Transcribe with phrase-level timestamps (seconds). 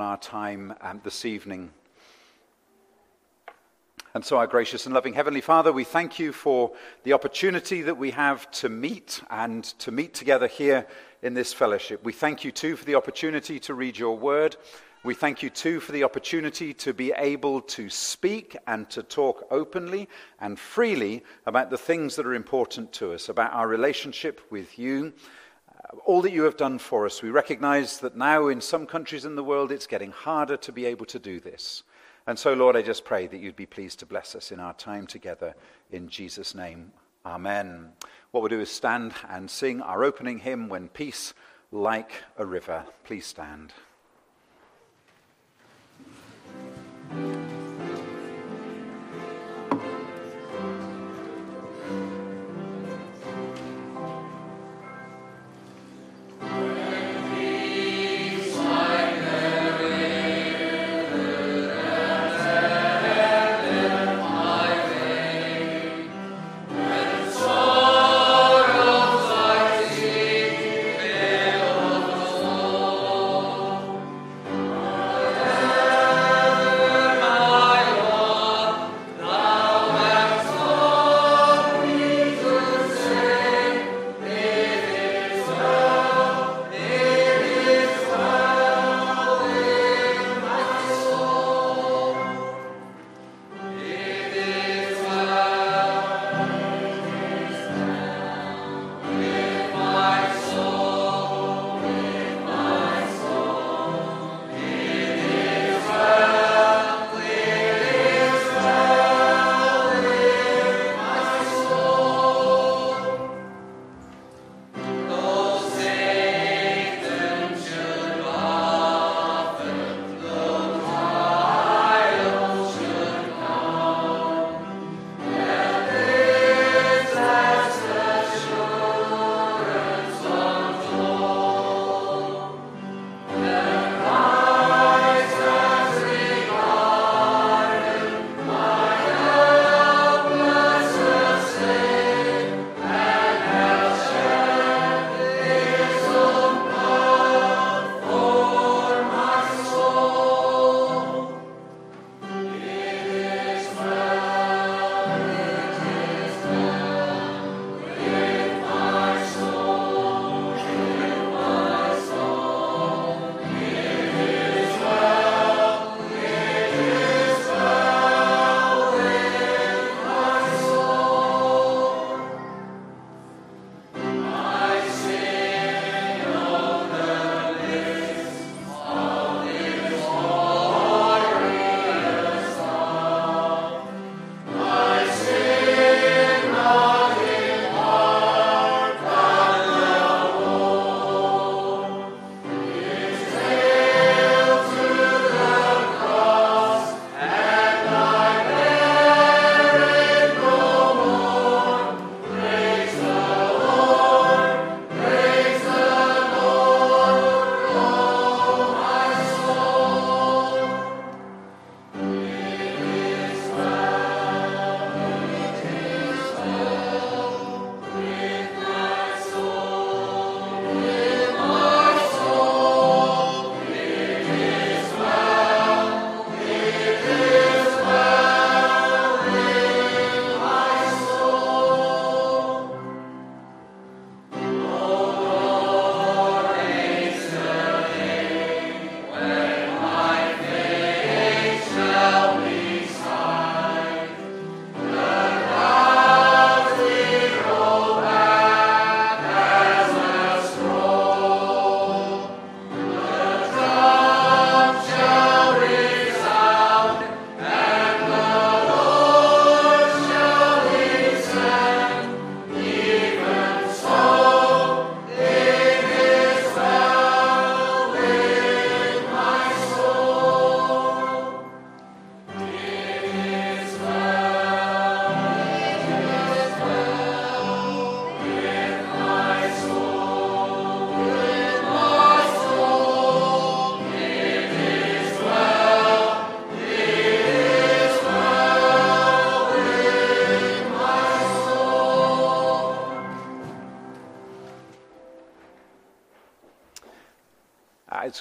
[0.00, 1.70] on our time um, this evening.
[4.14, 6.70] And so, our gracious and loving Heavenly Father, we thank you for
[7.02, 10.86] the opportunity that we have to meet and to meet together here
[11.22, 12.04] in this fellowship.
[12.04, 14.56] We thank you too for the opportunity to read your word.
[15.02, 19.48] We thank you too for the opportunity to be able to speak and to talk
[19.50, 20.08] openly
[20.40, 25.12] and freely about the things that are important to us, about our relationship with you,
[26.04, 27.22] all that you have done for us.
[27.22, 30.86] We recognize that now in some countries in the world it's getting harder to be
[30.86, 31.82] able to do this.
[32.26, 34.74] And so, Lord, I just pray that you'd be pleased to bless us in our
[34.74, 35.54] time together
[35.90, 36.92] in Jesus' name.
[37.24, 37.92] Amen.
[38.30, 41.32] What we'll do is stand and sing our opening hymn, When Peace
[41.72, 42.84] Like a River.
[43.04, 43.72] Please stand.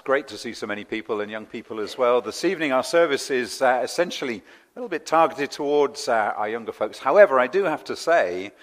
[0.07, 2.21] Great to see so many people and young people as well.
[2.21, 6.71] This evening, our service is uh, essentially a little bit targeted towards uh, our younger
[6.71, 6.97] folks.
[6.97, 8.53] However, I do have to say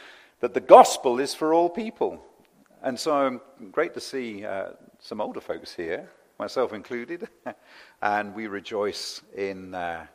[0.40, 2.24] that the gospel is for all people.
[2.82, 3.42] And so I'm
[3.72, 4.68] great to see uh,
[5.00, 6.08] some older folks here,
[6.38, 7.28] myself included,
[8.00, 10.06] and we rejoice in uh,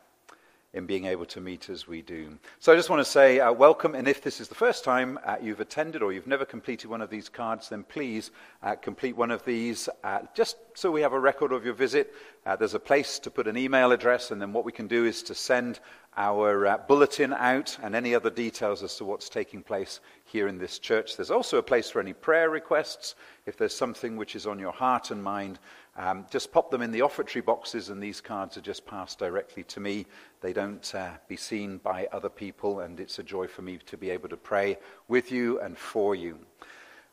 [0.72, 2.38] in being able to meet as we do.
[2.60, 5.18] So I just want to say uh, welcome, and if this is the first time
[5.24, 8.30] uh, you've attended or you've never completed one of these cards, then please
[8.62, 12.14] uh, complete one of these uh, just so we have a record of your visit.
[12.46, 15.04] Uh, there's a place to put an email address, and then what we can do
[15.04, 15.80] is to send
[16.16, 20.58] our uh, bulletin out and any other details as to what's taking place here in
[20.58, 21.16] this church.
[21.16, 23.14] There's also a place for any prayer requests.
[23.46, 25.58] If there's something which is on your heart and mind,
[25.96, 29.64] um, just pop them in the offertory boxes, and these cards are just passed directly
[29.64, 30.06] to me.
[30.40, 33.96] They don't uh, be seen by other people, and it's a joy for me to
[33.96, 34.78] be able to pray
[35.08, 36.38] with you and for you.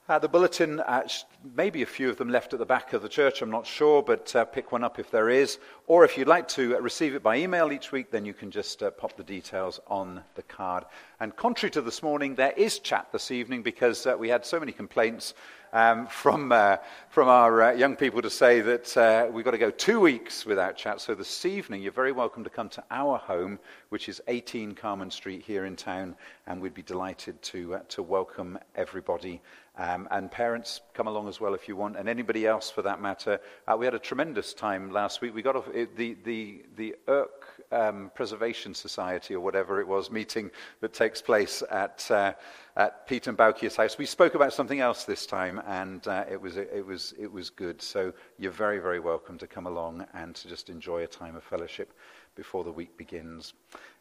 [0.10, 1.06] Uh, the bulletin, uh,
[1.54, 4.02] maybe a few of them left at the back of the church, I'm not sure,
[4.02, 5.60] but uh, pick one up if there is.
[5.86, 8.82] Or if you'd like to receive it by email each week, then you can just
[8.82, 10.86] uh, pop the details on the card.
[11.20, 14.62] And contrary to this morning, there is chat this evening because uh, we had so
[14.62, 15.34] many complaints
[15.78, 16.78] um, from, uh,
[17.10, 20.44] from our uh, young people to say that uh, we've got to go two weeks
[20.44, 21.00] without chat.
[21.00, 23.60] So this evening, you're very welcome to come to our home,
[23.90, 26.16] which is 18 Carmen Street here in town,
[26.48, 29.40] and we'd be delighted to, uh, to welcome everybody.
[29.78, 33.00] Um, and parents, come along as well if you want, and anybody else for that
[33.00, 33.40] matter.
[33.68, 35.36] Uh, we had a tremendous time last week.
[35.36, 40.10] We got off, it, the, the, the Irk um, Preservation Society, or whatever it was,
[40.12, 42.34] meeting that takes place at, uh,
[42.76, 43.98] at Pete and Baukia's house.
[43.98, 47.50] We spoke about something else this time, and uh, it, was, it, was, it was
[47.50, 47.82] good.
[47.82, 51.44] So you're very, very welcome to come along and to just enjoy a time of
[51.44, 51.94] fellowship
[52.38, 53.54] before the week begins.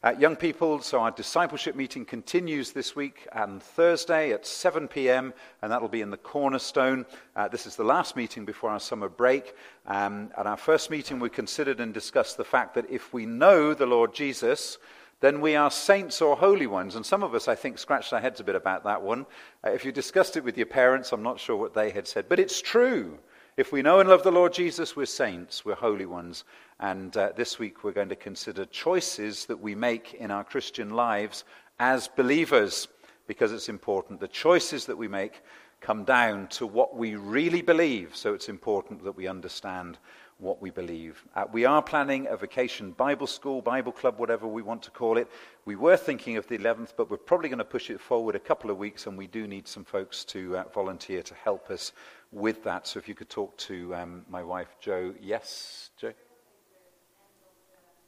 [0.05, 5.33] Uh, young people, so our discipleship meeting continues this week and Thursday at 7 p.m.,
[5.63, 7.07] and that'll be in the Cornerstone.
[7.35, 9.55] Uh, this is the last meeting before our summer break.
[9.87, 13.75] Um, at our first meeting, we considered and discussed the fact that if we know
[13.75, 14.77] the Lord Jesus,
[15.21, 16.95] then we are saints or holy ones.
[16.95, 19.25] And some of us, I think, scratched our heads a bit about that one.
[19.67, 22.27] Uh, if you discussed it with your parents, I'm not sure what they had said,
[22.29, 23.19] but it's true.
[23.57, 26.45] If we know and love the Lord Jesus, we're saints, we're holy ones.
[26.81, 30.91] And uh, this week we're going to consider choices that we make in our Christian
[30.91, 31.45] lives
[31.79, 32.89] as believers,
[33.27, 34.21] because it's important.
[34.21, 35.43] The choices that we make
[35.81, 39.99] come down to what we really believe, so it's important that we understand
[40.39, 41.25] what we believe.
[41.35, 45.17] Uh, we are planning a vacation Bible school, Bible club, whatever we want to call
[45.17, 45.31] it.
[45.65, 48.41] We were thinking of the 11th, but we're probably going to push it forward a
[48.41, 51.93] couple of weeks, and we do need some folks to uh, volunteer to help us
[52.33, 52.87] with that.
[52.87, 55.15] So if you could talk to um, my wife, Joe.
[55.23, 56.13] Yes, Joe?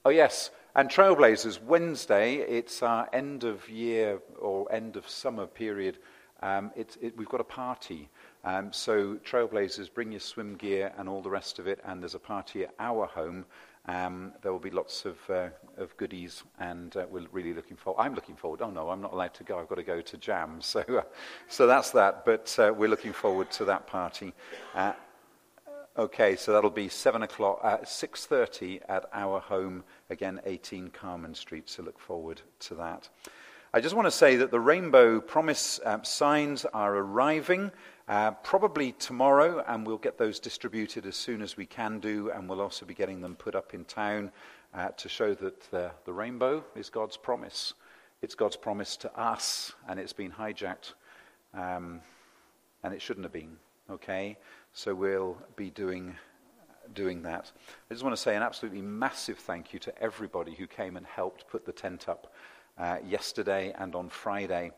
[0.05, 0.51] Oh, yes.
[0.77, 5.99] And Trailblazers, Wednesday, it's our end of year or end of summer period.
[6.41, 8.09] Um, it, it, we've got a party.
[8.45, 11.81] Um, so, Trailblazers, bring your swim gear and all the rest of it.
[11.85, 13.45] And there's a party at our home.
[13.87, 15.49] Um, there will be lots of, uh,
[15.79, 18.03] of goodies, and uh, we're really looking forward.
[18.03, 18.61] I'm looking forward.
[18.61, 19.59] Oh no, I'm not allowed to go.
[19.59, 20.61] I've got to go to Jam.
[20.63, 21.03] So, uh,
[21.49, 22.27] so that's that.
[22.27, 24.35] But uh, we're looking forward to that party.
[25.99, 31.69] Okay, so that'll be 7 o'clock, uh, 6.30 at our home, again, 18 Carmen Street,
[31.69, 33.09] so look forward to that.
[33.75, 37.73] I just want to say that the Rainbow Promise uh, signs are arriving
[38.07, 42.49] uh, probably tomorrow, and we'll get those distributed as soon as we can do, and
[42.49, 44.31] we'll also be getting them put up in town
[44.75, 47.75] uh, to show that the, the rainbow is God's promise.
[48.23, 50.93] It's God's promise to us, and it's been hijacked,
[51.55, 52.03] um,
[52.85, 53.57] and it shouldn't have been,
[53.91, 54.39] okay?
[54.79, 56.15] So we'll be doing,
[56.95, 57.51] doing that.
[57.91, 61.05] I just want to say an absolutely massive thank you to everybody who came and
[61.05, 62.33] helped put the tent up
[62.79, 64.71] uh, yesterday and on Friday.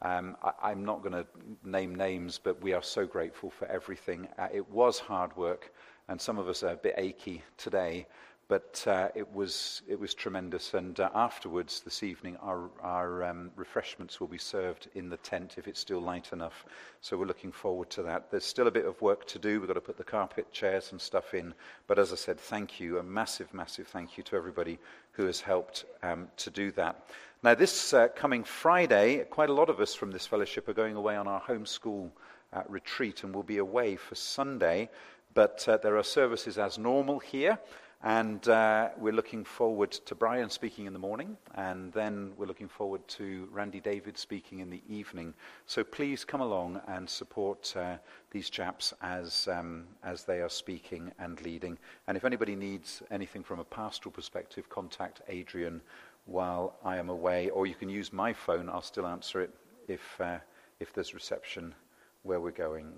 [0.00, 1.26] Um, I, am not going to
[1.64, 4.28] name names, but we are so grateful for everything.
[4.38, 5.74] Uh, it was hard work,
[6.06, 8.06] and some of us are a bit achy today,
[8.48, 10.72] but uh, it, was, it was tremendous.
[10.72, 15.56] And uh, afterwards, this evening, our, our um, refreshments will be served in the tent
[15.58, 16.64] if it's still light enough.
[17.02, 18.30] So we're looking forward to that.
[18.30, 19.60] There's still a bit of work to do.
[19.60, 21.52] We've got to put the carpet, chairs, and stuff in.
[21.86, 22.98] But as I said, thank you.
[22.98, 24.78] A massive, massive thank you to everybody
[25.12, 27.04] who has helped um, to do that.
[27.42, 30.96] Now, this uh, coming Friday, quite a lot of us from this fellowship are going
[30.96, 32.10] away on our homeschool
[32.54, 34.88] uh, retreat and will be away for Sunday.
[35.34, 37.58] But uh, there are services as normal here.
[38.02, 42.68] And uh, we're looking forward to Brian speaking in the morning, and then we're looking
[42.68, 45.34] forward to Randy David speaking in the evening.
[45.66, 47.96] So please come along and support uh,
[48.30, 51.76] these chaps as, um, as they are speaking and leading.
[52.06, 55.80] And if anybody needs anything from a pastoral perspective, contact Adrian
[56.26, 58.68] while I am away, or you can use my phone.
[58.68, 59.50] I'll still answer it
[59.88, 60.38] if, uh,
[60.78, 61.74] if there's reception
[62.22, 62.92] where we're going.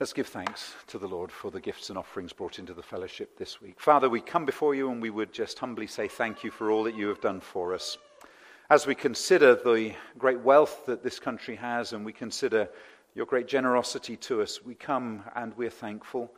[0.00, 3.36] Let's give thanks to the Lord for the gifts and offerings brought into the fellowship
[3.36, 3.78] this week.
[3.78, 6.84] Father, we come before you and we would just humbly say thank you for all
[6.84, 7.98] that you have done for us.
[8.70, 12.66] As we consider the great wealth that this country has and we consider
[13.14, 16.32] your great generosity to us, we come and we're thankful.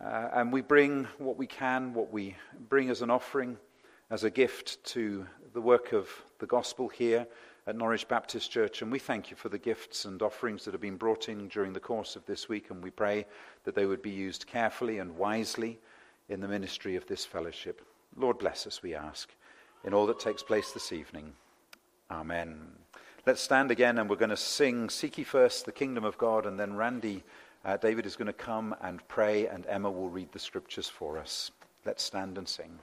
[0.00, 2.36] Uh, and we bring what we can, what we
[2.68, 3.58] bring as an offering,
[4.10, 7.26] as a gift to the work of the gospel here
[7.66, 8.82] at Norwich Baptist Church.
[8.82, 11.72] And we thank you for the gifts and offerings that have been brought in during
[11.72, 12.70] the course of this week.
[12.70, 13.26] And we pray
[13.64, 15.78] that they would be used carefully and wisely
[16.28, 17.82] in the ministry of this fellowship.
[18.16, 19.30] Lord, bless us, we ask,
[19.84, 21.32] in all that takes place this evening.
[22.10, 22.72] Amen.
[23.24, 26.46] Let's stand again and we're going to sing Seek Ye First the Kingdom of God.
[26.46, 27.22] And then Randy,
[27.64, 31.18] uh, David is going to come and pray, and Emma will read the scriptures for
[31.18, 31.52] us.
[31.84, 32.80] Let's stand and sing.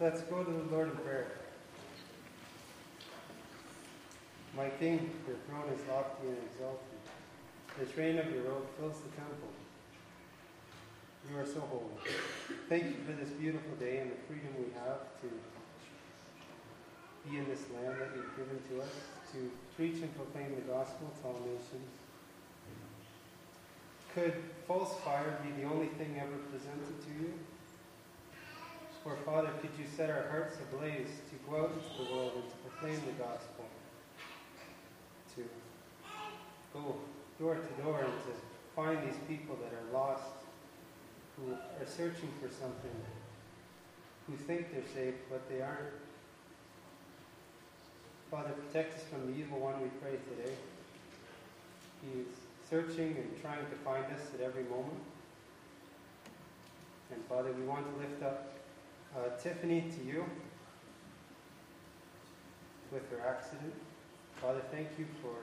[0.00, 1.28] Let's go to the Lord in prayer.
[4.56, 6.98] My King, your throne is lofty and exalted.
[7.78, 9.48] The train of your robe fills the temple.
[11.30, 11.84] You are so holy.
[12.68, 15.30] Thank you for this beautiful day and the freedom we have to
[17.28, 18.90] be in this land that you've given to us,
[19.32, 21.99] to preach and proclaim the gospel to all nations.
[24.14, 24.34] Could
[24.66, 27.32] false fire be the only thing ever presented to you?
[29.04, 32.50] For Father, could you set our hearts ablaze to go out into the world and
[32.50, 33.64] to proclaim the gospel,
[35.36, 35.44] to
[36.74, 36.96] go
[37.38, 38.32] door to door and to
[38.74, 40.24] find these people that are lost,
[41.36, 42.96] who are searching for something,
[44.26, 45.94] who think they're saved, but they aren't.
[48.30, 50.54] Father, protect us from the evil one, we pray today.
[52.02, 55.02] He is searching and trying to find us at every moment.
[57.12, 58.52] And Father, we want to lift up
[59.16, 60.24] uh, Tiffany, to you
[62.92, 63.74] with her accident.
[64.40, 65.34] Father, thank you for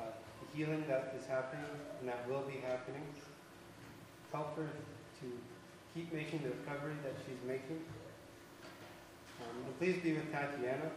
[0.00, 0.06] uh,
[0.40, 1.66] the healing that is happening
[2.00, 3.02] and that will be happening.
[4.32, 4.68] Help her
[5.20, 5.26] to
[5.94, 7.82] keep making the recovery that she's making.
[9.42, 10.90] Um, and please be with Tatiana.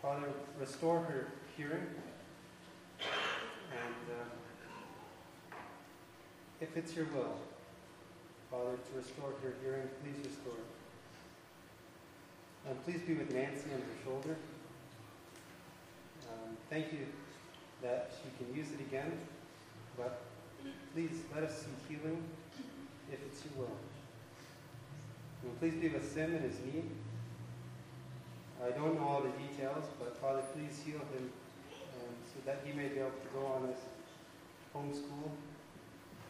[0.00, 0.28] Father,
[0.58, 1.86] restore her hearing.
[3.90, 5.56] And uh,
[6.60, 7.38] if it's your will,
[8.50, 10.68] Father, to restore her hearing, please restore it.
[12.84, 14.36] Please be with Nancy on her shoulder.
[16.28, 17.06] Um, thank you
[17.82, 19.12] that she can use it again,
[19.96, 20.22] but
[20.94, 22.22] please let us see healing
[23.12, 23.76] if it's your will.
[25.42, 26.90] And please be with Sim in his need.
[28.64, 31.32] I don't know all the details, but Father, please heal him
[32.26, 33.80] so that he may be able to go on this
[34.74, 35.30] homeschool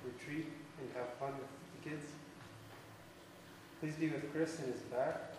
[0.04, 0.46] retreat
[0.80, 2.06] and have fun with the kids.
[3.80, 5.34] Please be with Chris in his back.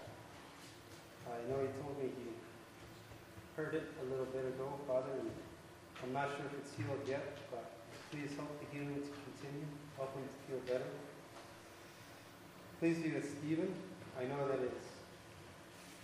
[1.27, 2.29] I know he told me he
[3.55, 5.29] heard it a little bit ago, Father, and
[6.03, 7.65] I'm not sure if it's healed yet, but
[8.11, 9.67] please help the healing to continue.
[9.97, 10.89] Help him to feel better.
[12.79, 13.73] Please be with Stephen.
[14.19, 14.87] I know that it's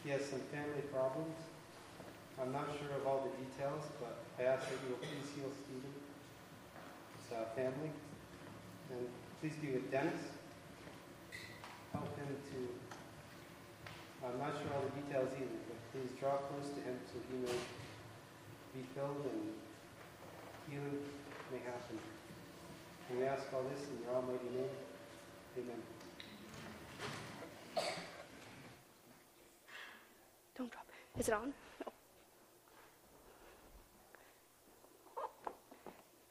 [0.03, 1.36] he has some family problems.
[2.39, 5.50] I'm not sure of all the details, but I ask that you will please heal
[5.50, 5.94] Stephen,
[7.17, 7.89] his uh, family,
[8.94, 9.08] and
[9.41, 10.22] please be with Dennis.
[11.94, 12.60] Help him to.
[14.25, 17.38] I'm not sure all the details either, but please draw close to him so he
[17.41, 17.58] may
[18.75, 19.53] be filled and
[20.70, 21.00] healing
[21.51, 21.98] may happen.
[23.10, 24.70] And we ask all this in your almighty name.
[25.58, 25.82] Amen.
[30.58, 30.86] Don't drop.
[31.17, 31.53] Is it on?
[31.86, 31.91] No.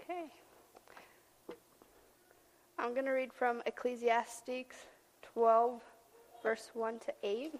[0.00, 0.30] Okay.
[2.78, 4.74] I'm going to read from Ecclesiastes
[5.34, 5.82] 12,
[6.42, 7.52] verse 1 to 8.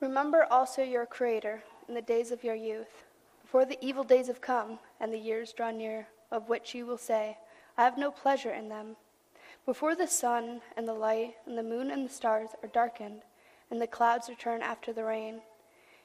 [0.00, 3.04] Remember also your Creator in the days of your youth,
[3.40, 6.98] before the evil days have come and the years draw near, of which you will
[6.98, 7.38] say,
[7.76, 8.96] I have no pleasure in them.
[9.64, 13.22] Before the sun and the light and the moon and the stars are darkened,
[13.70, 15.42] and the clouds return after the rain,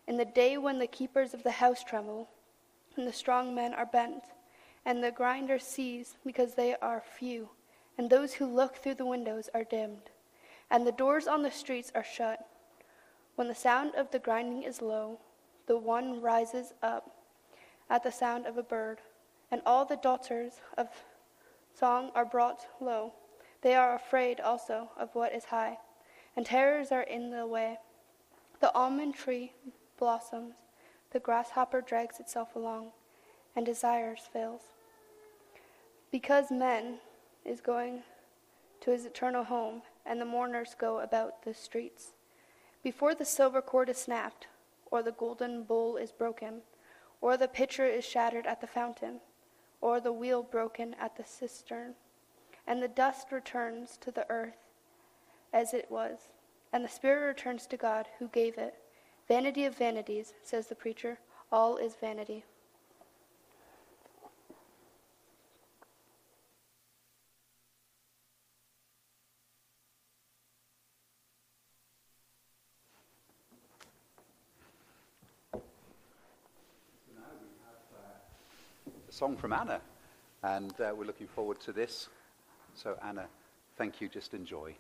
[0.08, 2.30] in the day when the keepers of the house tremble,
[2.96, 4.26] and the strong men are bent,
[4.86, 7.50] and the grinders cease because they are few,
[7.98, 10.10] and those who look through the windows are dimmed,
[10.70, 12.48] and the doors on the streets are shut.
[13.36, 15.20] When the sound of the grinding is low,
[15.66, 17.16] the one rises up
[17.90, 19.00] at the sound of a bird,
[19.50, 20.88] and all the daughters of
[21.74, 23.14] song are brought low.
[23.62, 25.78] They are afraid also of what is high,
[26.36, 27.78] and terrors are in the way.
[28.60, 29.54] The almond tree
[29.98, 30.56] blossoms,
[31.12, 32.92] the grasshopper drags itself along,
[33.56, 34.73] and desires fails.
[36.14, 37.00] Because men
[37.44, 38.04] is going
[38.82, 42.12] to his eternal home, and the mourners go about the streets.
[42.84, 44.46] Before the silver cord is snapped,
[44.92, 46.62] or the golden bowl is broken,
[47.20, 49.22] or the pitcher is shattered at the fountain,
[49.82, 51.96] or the wheel broken at the cistern,
[52.68, 54.70] and the dust returns to the earth
[55.52, 56.30] as it was,
[56.72, 58.76] and the spirit returns to God who gave it.
[59.28, 61.18] Vanity of vanities, says the preacher,
[61.52, 62.46] all is vanity.
[79.24, 79.80] Song from Anna,
[80.44, 82.10] and uh, we're looking forward to this.
[82.76, 83.28] So, Anna,
[83.78, 84.10] thank you.
[84.10, 84.76] Just enjoy.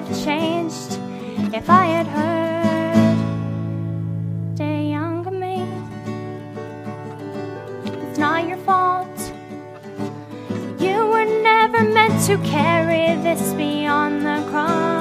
[0.00, 0.98] Have changed
[1.54, 3.16] if I had heard
[4.56, 5.66] the younger me.
[7.84, 9.18] It's not your fault.
[10.78, 14.99] You were never meant to carry this beyond the cross.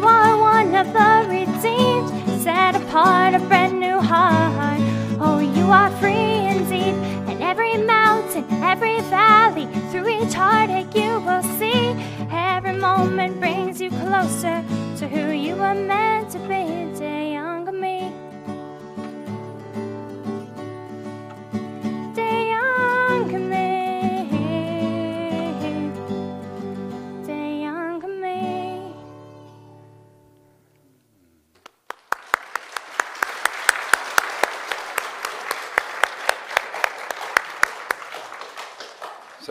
[0.00, 2.08] You are one of the redeemed,
[2.40, 4.80] set apart a brand new heart.
[5.20, 6.94] Oh, you are free indeed,
[7.28, 11.94] and every mountain, every valley, through each heartache you will see.
[12.32, 14.64] Every moment brings you closer
[14.96, 16.79] to who you were meant to be,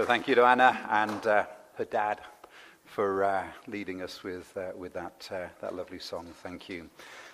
[0.10, 1.45] thank you to Anna and uh,
[1.76, 2.19] her dad
[2.84, 6.26] for uh, leading us with, uh, with that, uh, that lovely song.
[6.41, 6.89] Thank you.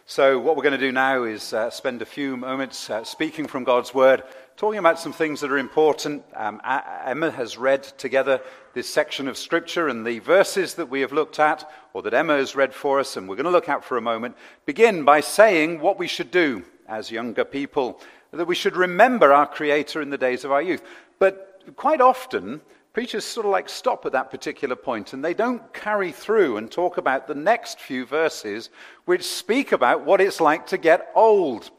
[0.06, 3.48] So, what we're going to do now is uh, spend a few moments uh, speaking
[3.48, 4.24] from God's Word,
[4.58, 6.26] talking about some things that are important.
[6.36, 8.42] Um, Emma has read together
[8.74, 12.36] this section of Scripture, and the verses that we have looked at, or that Emma
[12.36, 14.36] has read for us, and we're going to look at for a moment,
[14.66, 19.48] begin by saying what we should do as younger people, that we should remember our
[19.48, 20.82] Creator in the days of our youth.
[21.20, 22.62] But quite often,
[22.94, 26.72] preachers sort of like stop at that particular point and they don't carry through and
[26.72, 28.70] talk about the next few verses
[29.04, 31.72] which speak about what it's like to get old.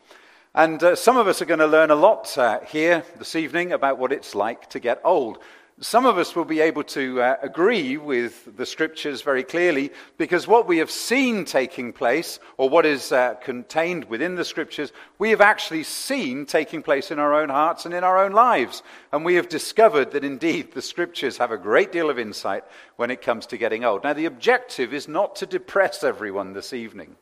[0.54, 3.72] And uh, some of us are going to learn a lot uh, here this evening
[3.72, 5.38] about what it's like to get old.
[5.82, 10.48] Some of us will be able to uh, agree with the scriptures very clearly because
[10.48, 15.28] what we have seen taking place, or what is uh, contained within the scriptures, we
[15.28, 18.82] have actually seen taking place in our own hearts and in our own lives.
[19.12, 22.64] And we have discovered that indeed the scriptures have a great deal of insight
[22.96, 24.02] when it comes to getting old.
[24.02, 27.16] Now, the objective is not to depress everyone this evening.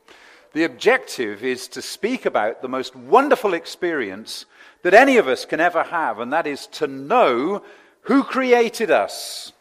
[0.53, 4.47] The objective is to speak about the most wonderful experience
[4.83, 7.65] that any of us can ever have, and that is to know
[8.05, 9.53] who created us,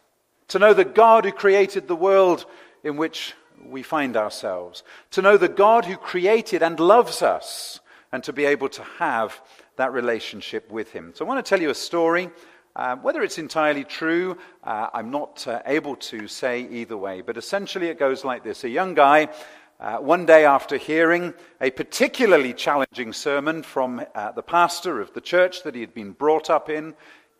[0.49, 2.45] to know the God who created the world
[2.83, 3.33] in which
[3.65, 7.79] we find ourselves, to know the God who created and loves us,
[8.11, 9.41] and to be able to have
[9.77, 11.13] that relationship with Him.
[11.15, 12.29] So I want to tell you a story.
[12.75, 17.37] Uh, whether it's entirely true, uh, I'm not uh, able to say either way, but
[17.37, 18.63] essentially it goes like this.
[18.63, 19.29] A young guy
[19.83, 25.19] uh, one day, after hearing a particularly challenging sermon from uh, the pastor of the
[25.19, 26.93] church that he had been brought up in,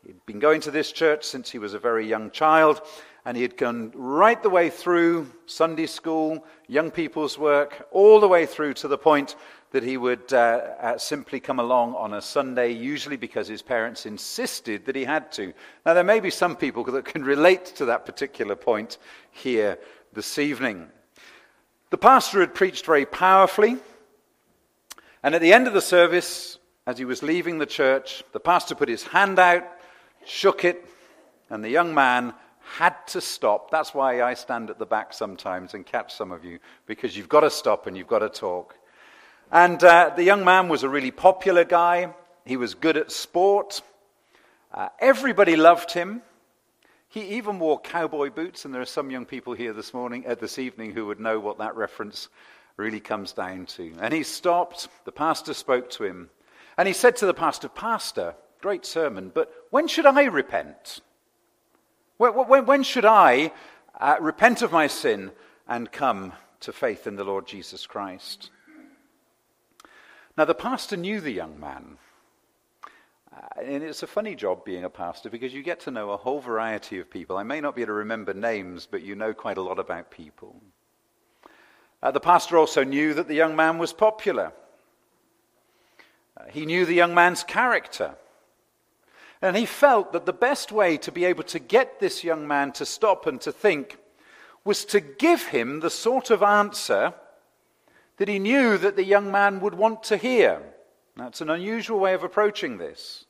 [0.05, 2.81] he'd been going to this church since he was a very young child,
[3.25, 8.27] and he had gone right the way through Sunday school, young people's work, all the
[8.27, 9.35] way through to the point
[9.71, 14.05] that he would uh, uh, simply come along on a Sunday, usually because his parents
[14.05, 15.53] insisted that he had to.
[15.85, 18.97] Now, there may be some people that can relate to that particular point
[19.31, 19.79] here
[20.11, 20.89] this evening.
[21.89, 23.77] The pastor had preached very powerfully,
[25.23, 28.75] and at the end of the service, as he was leaving the church, the pastor
[28.75, 29.63] put his hand out,
[30.25, 30.85] shook it,
[31.49, 32.33] and the young man
[32.77, 33.69] had to stop.
[33.69, 37.29] That's why I stand at the back sometimes and catch some of you, because you've
[37.29, 38.75] got to stop and you've got to talk.
[39.51, 42.13] And uh, the young man was a really popular guy.
[42.45, 43.81] He was good at sport.
[44.73, 46.21] Uh, everybody loved him.
[47.09, 50.33] He even wore cowboy boots, and there are some young people here this morning, uh,
[50.33, 52.29] this evening, who would know what that reference
[52.75, 53.93] really comes down to.
[53.99, 54.87] And he stopped.
[55.05, 56.31] The pastor spoke to him,
[56.75, 60.99] and he said to the pastor, "Pastor, great sermon, but when should I repent?
[62.17, 63.51] When, should I
[63.99, 65.31] uh, repent of my sin
[65.67, 68.51] and come to faith in the Lord Jesus Christ?"
[70.37, 71.97] Now, the pastor knew the young man.
[73.35, 76.17] Uh, and it's a funny job being a pastor because you get to know a
[76.17, 77.37] whole variety of people.
[77.37, 80.11] I may not be able to remember names, but you know quite a lot about
[80.11, 80.55] people.
[82.03, 84.53] Uh, the pastor also knew that the young man was popular.
[86.37, 88.17] Uh, he knew the young man's character.
[89.43, 92.71] And he felt that the best way to be able to get this young man
[92.71, 93.97] to stop and to think
[94.63, 97.13] was to give him the sort of answer
[98.15, 100.61] that he knew that the young man would want to hear.
[101.17, 103.25] That's an unusual way of approaching this.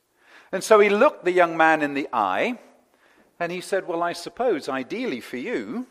[0.52, 2.60] And so he looked the young man in the eye
[3.40, 5.88] and he said, Well, I suppose, ideally for you,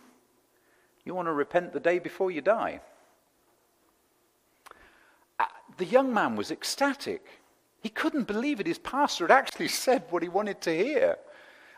[1.04, 2.80] you want to repent the day before you die.
[5.38, 7.43] Uh, the young man was ecstatic.
[7.84, 8.66] He couldn't believe it.
[8.66, 11.18] His pastor had actually said what he wanted to hear.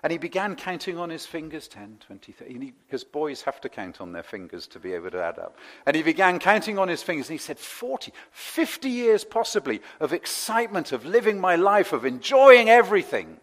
[0.04, 4.00] And he began counting on his fingers 10, 20, 30, because boys have to count
[4.00, 5.58] on their fingers to be able to add up.
[5.88, 10.14] And he began counting on his fingers, and he said, 40, 50 years possibly of
[10.14, 13.40] excitement, of living my life, of enjoying everything.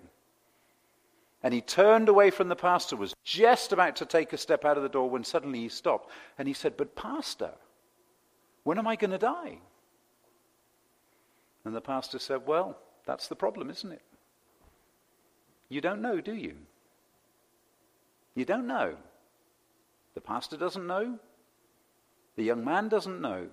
[1.43, 4.77] And he turned away from the pastor, was just about to take a step out
[4.77, 6.13] of the door when suddenly he stopped.
[6.39, 7.51] And he said, But, Pastor,
[8.63, 9.59] when am I going to die?
[11.65, 14.03] And the pastor said, Well, that's the problem, isn't it?
[15.69, 16.57] You don't know, do you?
[18.35, 18.97] You don't know.
[20.15, 21.19] The pastor doesn't know.
[22.37, 23.47] The young man doesn't know.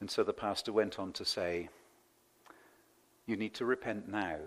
[0.00, 1.68] And so the pastor went on to say,
[3.26, 4.38] You need to repent now.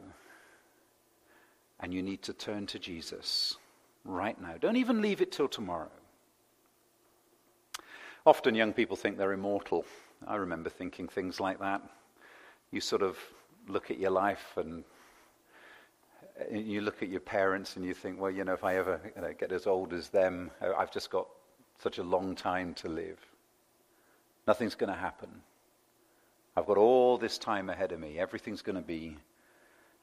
[1.79, 3.57] And you need to turn to Jesus
[4.05, 4.55] right now.
[4.59, 5.89] Don't even leave it till tomorrow.
[8.25, 9.85] Often young people think they're immortal.
[10.27, 11.81] I remember thinking things like that.
[12.71, 13.17] You sort of
[13.67, 14.83] look at your life and
[16.39, 18.99] uh, you look at your parents and you think, well, you know, if I ever
[19.15, 21.27] you know, get as old as them, uh, I've just got
[21.79, 23.19] such a long time to live.
[24.47, 25.29] Nothing's going to happen.
[26.55, 28.19] I've got all this time ahead of me.
[28.19, 29.17] Everything's going to be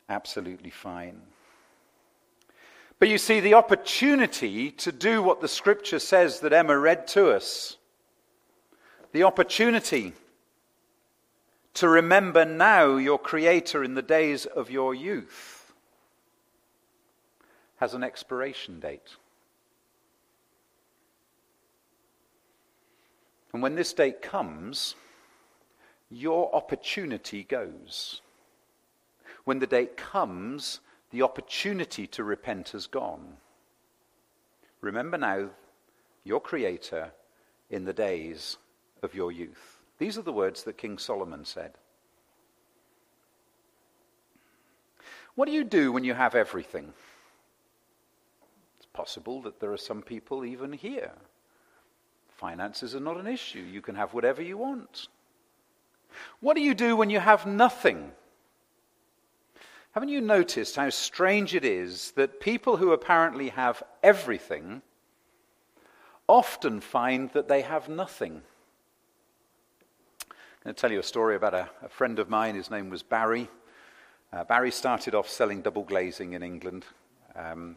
[0.08, 1.20] absolutely fine.
[2.98, 7.30] But you see, the opportunity to do what the scripture says that Emma read to
[7.30, 7.76] us,
[9.12, 10.12] the opportunity
[11.74, 15.72] to remember now your Creator in the days of your youth,
[17.76, 19.16] has an expiration date.
[23.52, 24.96] And when this date comes,
[26.10, 28.20] your opportunity goes.
[29.44, 33.36] When the date comes, the opportunity to repent has gone.
[34.80, 35.50] Remember now
[36.24, 37.12] your Creator
[37.70, 38.58] in the days
[39.02, 39.78] of your youth.
[39.98, 41.72] These are the words that King Solomon said.
[45.34, 46.92] What do you do when you have everything?
[48.78, 51.12] It's possible that there are some people even here.
[52.28, 53.60] Finances are not an issue.
[53.60, 55.08] You can have whatever you want.
[56.40, 58.12] What do you do when you have nothing?
[59.92, 64.82] Haven't you noticed how strange it is that people who apparently have everything
[66.28, 68.42] often find that they have nothing?
[70.58, 72.56] I'm going to tell you a story about a, a friend of mine.
[72.56, 73.48] His name was Barry.
[74.32, 76.84] Uh, Barry started off selling double glazing in England.
[77.36, 77.76] Um,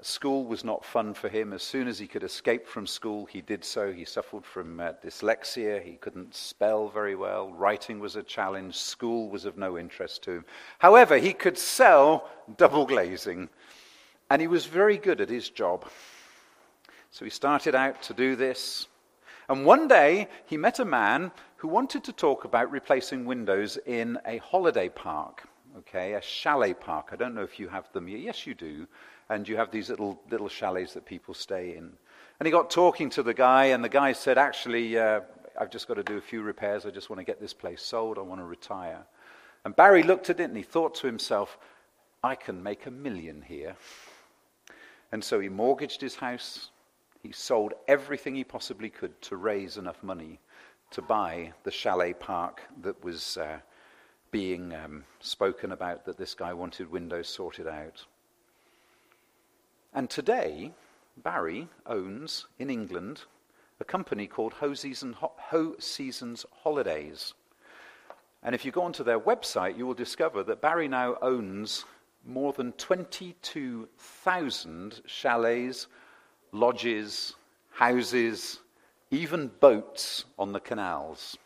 [0.00, 1.52] School was not fun for him.
[1.52, 3.92] As soon as he could escape from school, he did so.
[3.92, 5.82] He suffered from uh, dyslexia.
[5.82, 7.52] He couldn't spell very well.
[7.52, 8.76] Writing was a challenge.
[8.76, 10.44] School was of no interest to him.
[10.78, 13.48] However, he could sell double glazing,
[14.30, 15.84] and he was very good at his job.
[17.10, 18.86] So he started out to do this.
[19.52, 24.18] And one day, he met a man who wanted to talk about replacing windows in
[24.24, 27.10] a holiday park, okay, a chalet park.
[27.12, 28.16] I don't know if you have them here.
[28.16, 28.86] Yes, you do
[29.28, 31.92] and you have these little, little chalets that people stay in.
[32.40, 35.20] And he got talking to the guy, and the guy said, Actually, uh,
[35.60, 36.86] I've just got to do a few repairs.
[36.86, 38.16] I just want to get this place sold.
[38.16, 39.04] I want to retire.
[39.66, 41.58] And Barry looked at it and he thought to himself,
[42.24, 43.76] I can make a million here.
[45.12, 46.70] And so he mortgaged his house.
[47.22, 50.40] He sold everything he possibly could to raise enough money
[50.90, 53.58] to buy the chalet park that was uh,
[54.30, 58.04] being um, spoken about, that this guy wanted windows sorted out.
[59.94, 60.72] And today,
[61.16, 63.22] Barry owns in England
[63.78, 65.14] a company called Ho, Season,
[65.50, 67.34] Hoseasons Holidays.
[68.42, 71.84] And if you go onto their website, you will discover that Barry now owns
[72.24, 75.86] more than 22,000 chalets,
[76.52, 77.34] lodges,
[77.70, 78.60] houses,
[79.10, 81.36] even boats on the canals.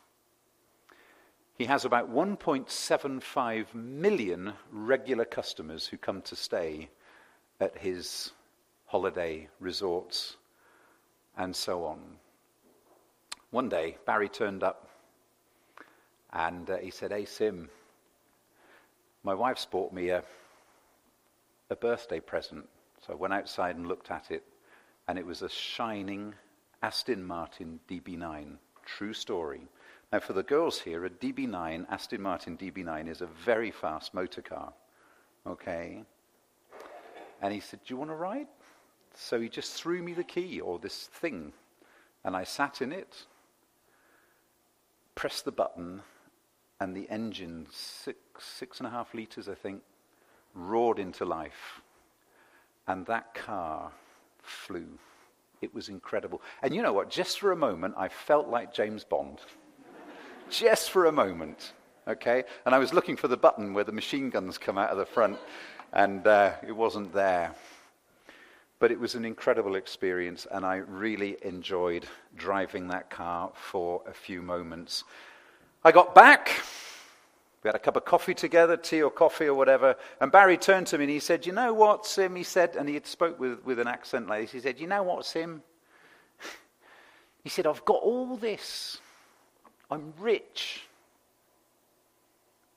[1.56, 6.90] He has about 1.75 million regular customers who come to stay
[7.60, 8.32] at his
[8.86, 10.36] holiday resorts
[11.36, 11.98] and so on.
[13.50, 14.88] One day, Barry turned up
[16.32, 17.70] and uh, he said, Hey, Sim,
[19.22, 20.22] my wife's bought me a,
[21.70, 22.68] a birthday present.
[23.06, 24.44] So I went outside and looked at it,
[25.08, 26.34] and it was a shining
[26.82, 28.56] Aston Martin DB9.
[28.84, 29.62] True story.
[30.12, 34.42] Now, for the girls here, a DB9, Aston Martin DB9, is a very fast motor
[34.42, 34.72] car.
[35.46, 36.02] Okay?
[37.42, 38.46] And he said, Do you want to ride?
[39.14, 41.52] So he just threw me the key or this thing,
[42.22, 43.24] and I sat in it,
[45.14, 46.02] pressed the button,
[46.80, 49.82] and the engine, six, six and a half liters, I think,
[50.54, 51.80] roared into life.
[52.86, 53.92] And that car
[54.46, 54.86] flew.
[55.60, 56.42] It was incredible.
[56.62, 57.10] And you know what?
[57.10, 59.38] Just for a moment, I felt like James Bond.
[60.50, 61.72] Just for a moment.
[62.06, 62.44] Okay?
[62.64, 65.06] And I was looking for the button where the machine guns come out of the
[65.06, 65.38] front.
[65.92, 67.54] and uh, it wasn't there.
[68.78, 72.06] But it was an incredible experience, and I really enjoyed
[72.36, 75.04] driving that car for a few moments.
[75.82, 76.50] I got back.
[77.66, 79.96] We had a cup of coffee together, tea or coffee or whatever.
[80.20, 82.36] And Barry turned to me and he said, You know what, Sim?
[82.36, 84.52] He said, and he had spoke with, with an accent like this.
[84.52, 85.64] He said, You know what, Sim?
[87.42, 89.00] He said, I've got all this.
[89.90, 90.82] I'm rich.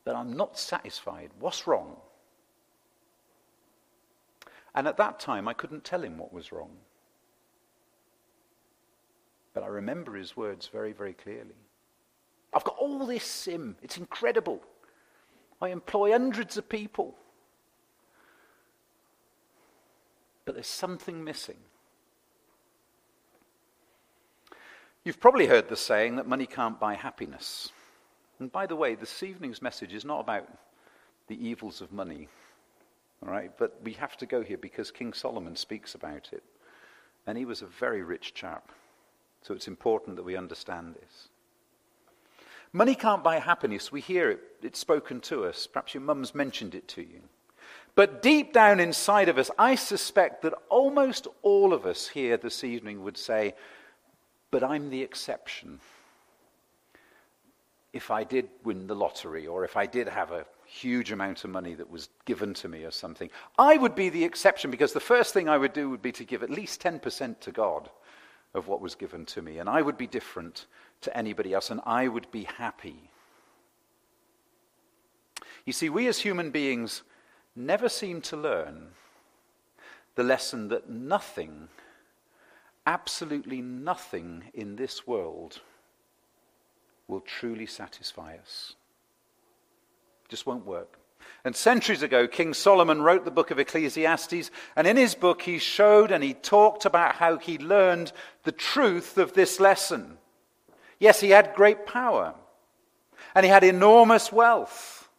[0.06, 1.30] But I'm not satisfied.
[1.39, 1.95] What's wrong?
[4.73, 6.71] And at that time, I couldn't tell him what was wrong.
[9.54, 11.58] But I remember his words very, very clearly.
[12.52, 13.75] I've got all this sim.
[13.84, 14.63] It's incredible.
[15.62, 17.15] I employ hundreds of people.
[20.45, 21.58] But there's something missing.
[25.04, 27.72] You've probably heard the saying that money can't buy happiness.
[28.39, 30.48] And by the way, this evening's message is not about
[31.28, 32.28] the evils of money.
[33.24, 33.52] All right?
[33.58, 36.43] But we have to go here because King Solomon speaks about it.
[37.28, 38.72] And he was a very rich chap.
[39.41, 41.30] So it's important that we understand this.
[42.71, 43.91] Money can't buy happiness.
[43.91, 44.41] We hear it.
[44.62, 45.65] It's spoken to us.
[45.65, 47.21] Perhaps your mum's mentioned it to you.
[47.95, 52.63] But deep down inside of us, I suspect that almost all of us here this
[52.63, 53.55] evening would say,
[54.51, 55.79] But I'm the exception.
[57.91, 61.49] If I did win the lottery, or if I did have a huge amount of
[61.49, 64.99] money that was given to me or something, I would be the exception because the
[64.99, 67.89] first thing I would do would be to give at least 10% to God
[68.53, 69.59] of what was given to me.
[69.59, 70.65] And I would be different
[71.01, 73.09] to anybody else, and I would be happy.
[75.65, 77.03] You see, we as human beings
[77.55, 78.89] never seem to learn
[80.15, 81.69] the lesson that nothing,
[82.85, 85.62] absolutely nothing in this world
[87.07, 88.75] will truly satisfy us.
[90.27, 90.98] Just won't work.
[91.45, 95.58] And centuries ago, King Solomon wrote the book of Ecclesiastes, and in his book, he
[95.58, 98.12] showed and he talked about how he learned
[98.43, 100.17] the truth of this lesson.
[100.99, 102.36] Yes, he had great power,
[103.34, 105.10] and he had enormous wealth.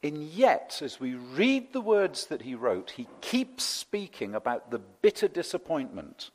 [0.00, 4.78] And yet, as we read the words that he wrote, he keeps speaking about the
[4.78, 6.30] bitter disappointment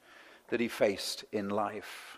[0.49, 2.12] that he faced in life.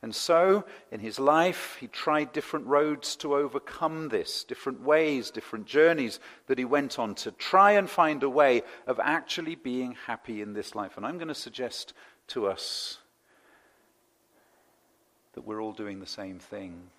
[0.00, 5.66] And so, in his life, he tried different roads to overcome this, different ways, different
[5.66, 10.40] journeys that he went on to try and find a way of actually being happy
[10.40, 10.96] in this life.
[10.96, 11.94] And I'm going to suggest
[12.28, 12.98] to us
[15.32, 16.90] that we're all doing the same thing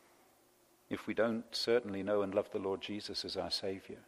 [0.89, 3.99] if we don't certainly know and love the Lord Jesus as our Savior.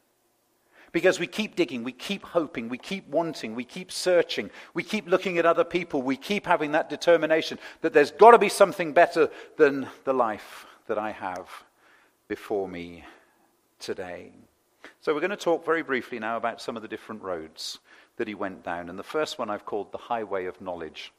[0.92, 5.08] Because we keep digging, we keep hoping, we keep wanting, we keep searching, we keep
[5.08, 8.92] looking at other people, we keep having that determination that there's got to be something
[8.92, 11.48] better than the life that I have
[12.28, 13.06] before me
[13.80, 14.32] today.
[15.00, 17.80] So we're going to talk very briefly now about some of the different roads
[18.18, 18.90] that he went down.
[18.90, 21.14] And the first one I've called the highway of knowledge.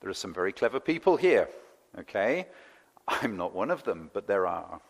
[0.00, 1.48] There are some very clever people here,
[1.98, 2.48] okay?
[3.06, 4.80] I'm not one of them, but there are.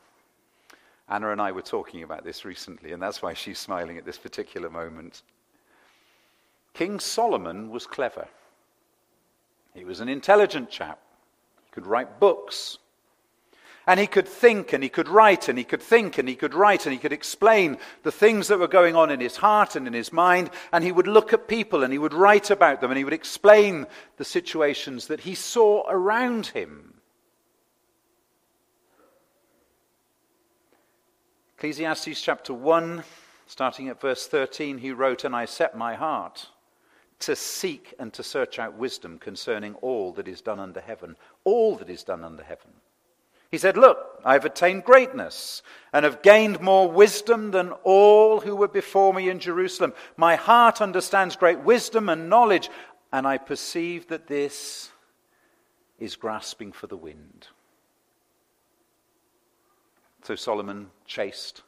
[1.08, 4.18] Anna and I were talking about this recently, and that's why she's smiling at this
[4.18, 5.22] particular moment.
[6.72, 8.26] King Solomon was clever.
[9.74, 10.98] He was an intelligent chap.
[11.64, 12.78] He could write books.
[13.86, 16.54] And he could think and he could write and he could think and he could
[16.54, 19.86] write and he could explain the things that were going on in his heart and
[19.86, 20.48] in his mind.
[20.72, 23.12] And he would look at people and he would write about them and he would
[23.12, 23.86] explain
[24.16, 26.93] the situations that he saw around him.
[31.64, 33.03] Ecclesiastes chapter 1,
[33.46, 36.50] starting at verse 13, he wrote, And I set my heart
[37.20, 41.16] to seek and to search out wisdom concerning all that is done under heaven.
[41.42, 42.70] All that is done under heaven.
[43.50, 45.62] He said, Look, I have attained greatness
[45.94, 49.94] and have gained more wisdom than all who were before me in Jerusalem.
[50.18, 52.68] My heart understands great wisdom and knowledge,
[53.11, 54.90] and I perceive that this
[55.98, 57.48] is grasping for the wind.
[60.24, 61.62] So Solomon chased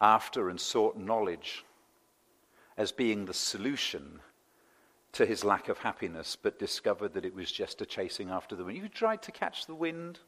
[0.00, 1.66] after and sought knowledge
[2.78, 4.20] as being the solution
[5.12, 8.64] to his lack of happiness, but discovered that it was just a chasing after the
[8.64, 8.78] wind.
[8.78, 10.18] You tried to catch the wind,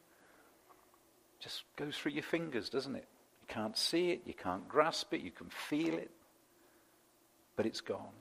[1.40, 3.08] just goes through your fingers, doesn't it?
[3.40, 6.10] You can't see it, you can't grasp it, you can feel it,
[7.56, 8.12] but it's gone.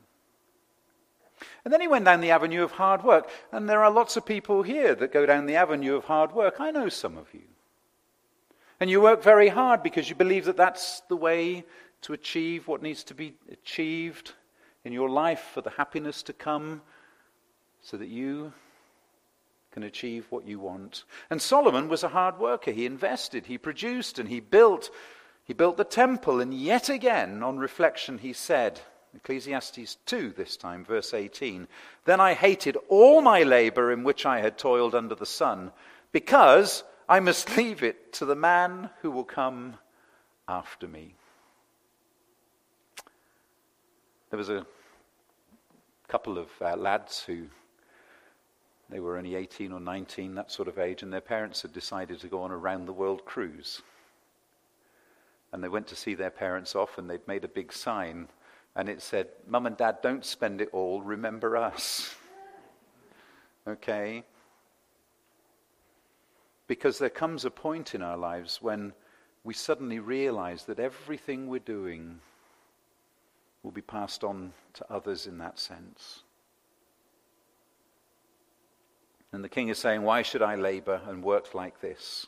[1.66, 3.30] And then he went down the avenue of hard work.
[3.52, 6.62] And there are lots of people here that go down the avenue of hard work.
[6.62, 7.42] I know some of you.
[8.80, 11.64] And you work very hard because you believe that that's the way
[12.02, 14.34] to achieve what needs to be achieved
[14.84, 16.82] in your life for the happiness to come
[17.82, 18.54] so that you
[19.72, 21.04] can achieve what you want.
[21.30, 22.72] And Solomon was a hard worker.
[22.72, 24.90] He invested, he produced, and he built.
[25.44, 28.82] He built the temple, and yet again, on reflection, he said,
[29.16, 31.68] Ecclesiastes 2 this time, verse 18.
[32.06, 35.72] Then I hated all my labor in which I had toiled under the sun,
[36.12, 39.78] because I must leave it to the man who will come
[40.48, 41.14] after me.
[44.32, 44.66] There was a
[46.08, 47.44] couple of uh, lads who
[48.90, 52.20] they were only 18 or 19, that sort of age, and their parents had decided
[52.20, 53.82] to go on a round the world cruise.
[55.52, 58.28] And they went to see their parents off, and they'd made a big sign,
[58.76, 62.16] and it said, Mum and Dad, don't spend it all, remember us.
[63.68, 64.24] okay?
[66.68, 68.94] Because there comes a point in our lives when
[69.44, 72.20] we suddenly realize that everything we're doing
[73.62, 76.24] will be passed on to others in that sense.
[79.32, 82.28] And the king is saying, Why should I labor and work like this?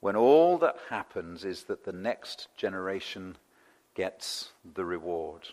[0.00, 3.36] When all that happens is that the next generation
[3.94, 5.48] gets the reward.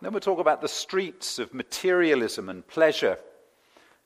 [0.00, 3.18] Then we'll talk about the streets of materialism and pleasure.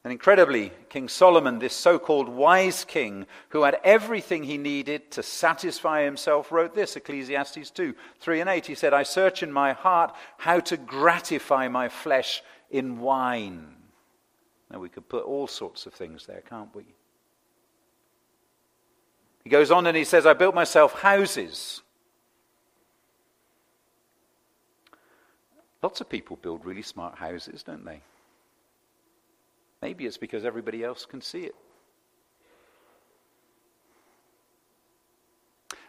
[0.05, 5.23] And incredibly, King Solomon, this so called wise king who had everything he needed to
[5.23, 8.67] satisfy himself, wrote this Ecclesiastes 2 3 and 8.
[8.67, 13.77] He said, I search in my heart how to gratify my flesh in wine.
[14.73, 16.85] Now, we could put all sorts of things there, can't we?
[19.45, 21.83] He goes on and he says, I built myself houses.
[25.81, 28.01] Lots of people build really smart houses, don't they?
[29.83, 31.57] Maybe it's because everybody else can see it.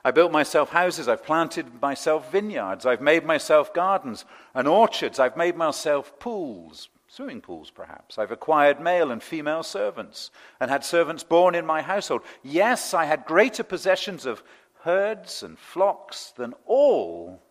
[0.04, 1.08] I built myself houses.
[1.08, 2.86] I've planted myself vineyards.
[2.86, 5.20] I've made myself gardens and orchards.
[5.20, 8.18] I've made myself pools, swimming pools perhaps.
[8.18, 12.24] I've acquired male and female servants and had servants born in my household.
[12.42, 14.44] Yes, I had greater possessions of
[14.82, 17.42] herds and flocks than all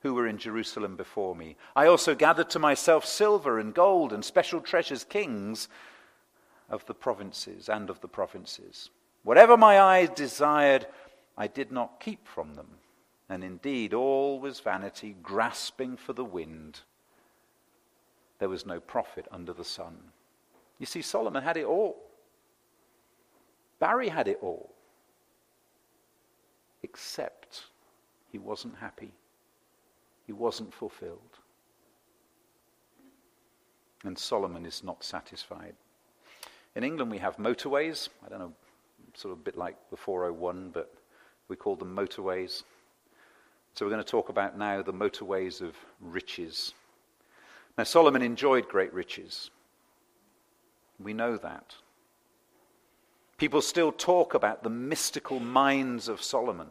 [0.00, 1.56] who were in Jerusalem before me.
[1.74, 5.68] I also gathered to myself silver and gold and special treasures, kings
[6.70, 8.90] of the provinces and of the provinces.
[9.24, 10.86] Whatever my eyes desired,
[11.36, 12.68] I did not keep from them.
[13.28, 16.80] And indeed, all was vanity, grasping for the wind.
[18.38, 19.96] There was no profit under the sun.
[20.78, 21.96] You see, Solomon had it all.
[23.80, 24.70] Barry had it all.
[26.82, 27.64] Except
[28.30, 29.12] he wasn't happy
[30.28, 31.38] he wasn't fulfilled.
[34.04, 35.74] And Solomon is not satisfied.
[36.76, 38.10] In England, we have motorways.
[38.24, 38.52] I don't know,
[39.14, 40.92] sort of a bit like the 401, but
[41.48, 42.62] we call them motorways.
[43.72, 46.74] So we're going to talk about now the motorways of riches.
[47.78, 49.50] Now, Solomon enjoyed great riches.
[51.00, 51.74] We know that.
[53.38, 56.68] People still talk about the mystical mines of Solomon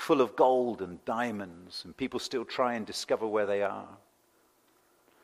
[0.00, 3.88] full of gold and diamonds, and people still try and discover where they are.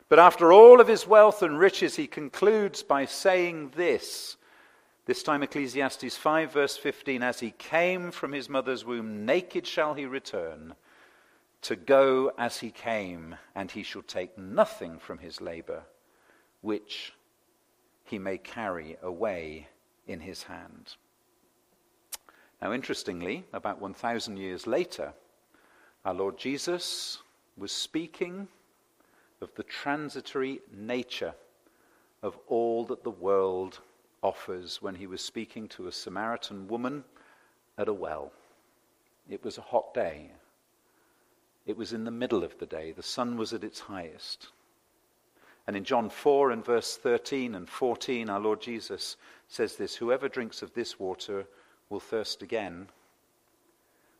[0.08, 4.36] But after all of his wealth and riches, he concludes by saying this.
[5.06, 9.94] This time, Ecclesiastes 5, verse 15 As he came from his mother's womb, naked shall
[9.94, 10.74] he return,
[11.62, 15.84] to go as he came, and he shall take nothing from his labor,
[16.60, 17.14] which
[18.04, 19.68] he may carry away
[20.06, 20.96] in his hand.
[22.62, 25.12] Now, interestingly, about 1,000 years later,
[26.04, 27.18] our Lord Jesus
[27.56, 28.48] was speaking
[29.40, 31.34] of the transitory nature
[32.22, 33.80] of all that the world
[34.22, 37.04] offers when he was speaking to a Samaritan woman
[37.76, 38.32] at a well.
[39.28, 40.30] It was a hot day.
[41.66, 42.92] It was in the middle of the day.
[42.92, 44.48] The sun was at its highest.
[45.66, 49.16] And in John 4 and verse 13 and 14, our Lord Jesus
[49.48, 51.46] says this Whoever drinks of this water
[51.88, 52.88] will thirst again.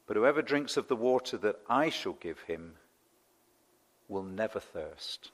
[0.07, 2.75] But whoever drinks of the water that I shall give him
[4.09, 5.31] will never thirst.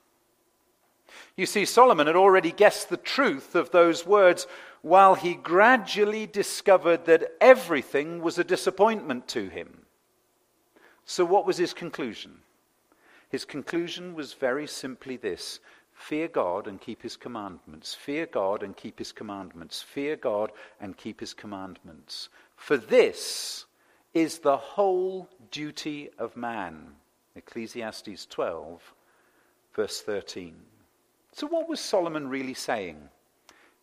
[1.35, 4.47] You see, Solomon had already guessed the truth of those words
[4.81, 9.85] while he gradually discovered that everything was a disappointment to him.
[11.05, 12.39] So, what was his conclusion?
[13.29, 15.59] His conclusion was very simply this
[15.93, 17.93] Fear God and keep his commandments.
[17.93, 19.81] Fear God and keep his commandments.
[19.81, 22.29] Fear God and keep his commandments.
[22.55, 23.65] For this
[24.13, 26.95] is the whole duty of man.
[27.35, 28.93] Ecclesiastes 12,
[29.73, 30.55] verse 13.
[31.31, 33.09] So, what was Solomon really saying?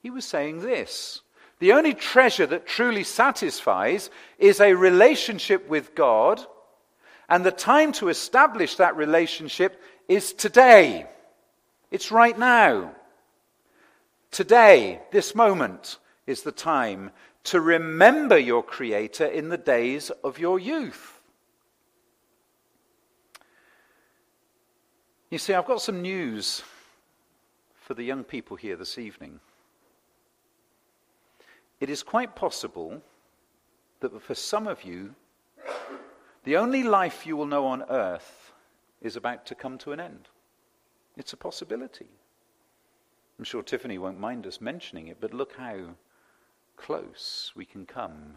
[0.03, 1.23] He was saying this
[1.59, 6.41] The only treasure that truly satisfies is a relationship with God,
[7.29, 11.07] and the time to establish that relationship is today.
[11.91, 12.95] It's right now.
[14.30, 17.11] Today, this moment, is the time
[17.43, 21.20] to remember your Creator in the days of your youth.
[25.30, 26.62] You see, I've got some news
[27.74, 29.41] for the young people here this evening.
[31.80, 33.03] It is quite possible
[34.01, 35.14] that for some of you,
[36.45, 38.53] the only life you will know on earth
[39.03, 40.28] is about to come to an end.
[41.17, 42.09] It's a possibility.
[43.39, 45.97] I'm sure Tiffany won't mind us mentioning it, but look how
[46.77, 48.35] close we can come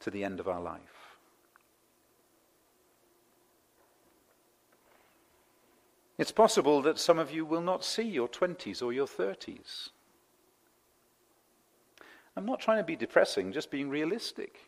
[0.00, 1.16] to the end of our life.
[6.18, 9.90] It's possible that some of you will not see your 20s or your 30s.
[12.36, 14.58] I'm not trying to be depressing, just being realistic.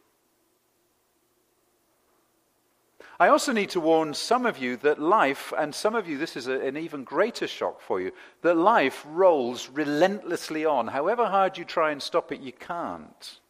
[3.21, 6.39] I also need to warn some of you that life, and some of you, this
[6.39, 10.87] is a, an even greater shock for you, that life rolls relentlessly on.
[10.87, 13.41] However hard you try and stop it, you can't.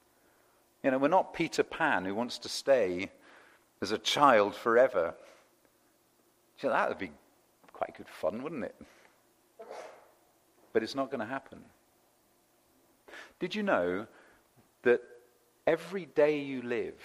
[0.83, 3.13] You know, we're not Peter Pan who wants to stay
[3.81, 5.15] as a child forever.
[6.59, 7.13] You that would be
[7.73, 8.75] quite good fun, wouldn't it?
[10.73, 11.61] But it's not going to happen.
[13.39, 14.09] Did you know
[14.83, 15.01] that
[15.65, 17.01] every day you live,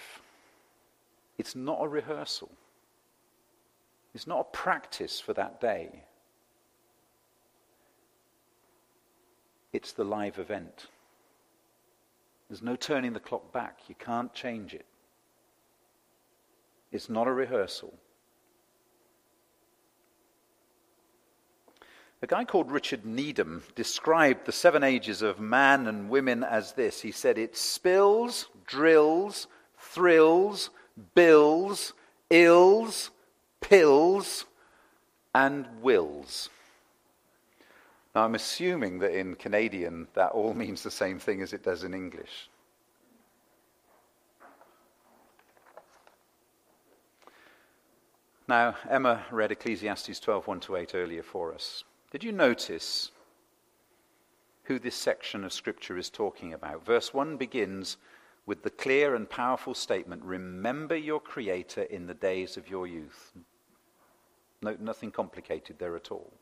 [1.38, 2.50] it's not a rehearsal.
[4.14, 6.02] It's not a practice for that day.
[9.72, 10.86] It's the live event.
[12.48, 13.80] There's no turning the clock back.
[13.88, 14.86] You can't change it.
[16.92, 17.92] It's not a rehearsal.
[22.22, 27.02] A guy called Richard Needham described the seven ages of man and women as this.
[27.02, 29.46] He said it spills, drills,
[29.78, 30.70] thrills,
[31.14, 31.92] bills,
[32.30, 33.10] ills,
[33.60, 34.44] pills,
[35.34, 36.48] and wills.
[38.14, 41.84] Now, I'm assuming that in Canadian that all means the same thing as it does
[41.84, 42.48] in English.
[48.48, 51.84] Now, Emma read Ecclesiastes 12 1 to 8 earlier for us.
[52.12, 53.10] Did you notice
[54.64, 56.86] who this section of Scripture is talking about?
[56.86, 57.96] Verse 1 begins
[58.46, 63.32] with the clear and powerful statement Remember your Creator in the days of your youth.
[64.62, 66.32] No, nothing complicated there at all.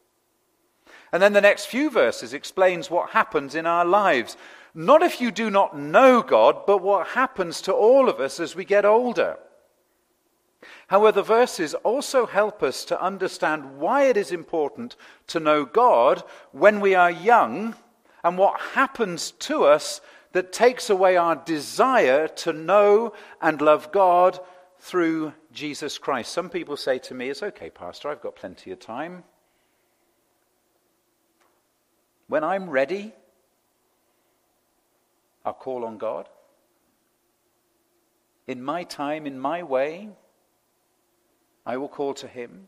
[1.13, 4.37] And then the next few verses explains what happens in our lives.
[4.75, 8.55] Not if you do not know God, but what happens to all of us as
[8.55, 9.39] we get older.
[10.89, 14.97] However, the verses also help us to understand why it is important
[15.29, 17.75] to know God when we are young
[18.23, 20.01] and what happens to us
[20.35, 24.41] that takes away our desire to know and love God
[24.81, 26.33] through Jesus Christ.
[26.33, 29.23] Some people say to me, It's okay, Pastor, I've got plenty of time.
[32.27, 33.13] When I'm ready,
[35.45, 36.29] I'll call on God.
[38.49, 40.09] In my time, in my way,
[41.65, 42.67] I will call to Him.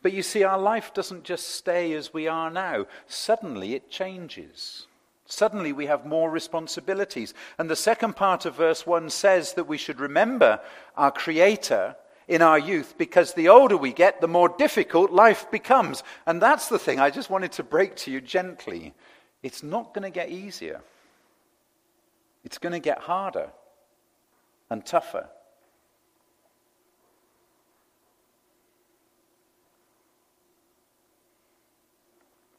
[0.00, 2.86] But you see, our life doesn't just stay as we are now.
[3.06, 4.86] Suddenly it changes.
[5.30, 7.34] Suddenly we have more responsibilities.
[7.56, 10.60] And the second part of verse 1 says that we should remember
[10.96, 11.94] our Creator
[12.26, 16.02] in our youth because the older we get, the more difficult life becomes.
[16.26, 18.92] And that's the thing I just wanted to break to you gently.
[19.42, 20.80] It's not going to get easier,
[22.44, 23.50] it's going to get harder
[24.68, 25.28] and tougher.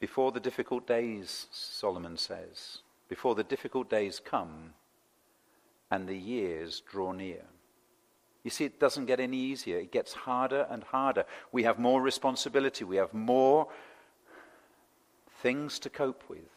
[0.02, 2.78] Before the difficult days, Solomon says,
[3.08, 4.74] before the difficult days come
[5.92, 7.44] and the years draw near.
[8.42, 9.78] You see, it doesn't get any easier.
[9.78, 11.24] It gets harder and harder.
[11.52, 12.82] We have more responsibility.
[12.82, 13.68] We have more
[15.40, 16.50] things to cope with.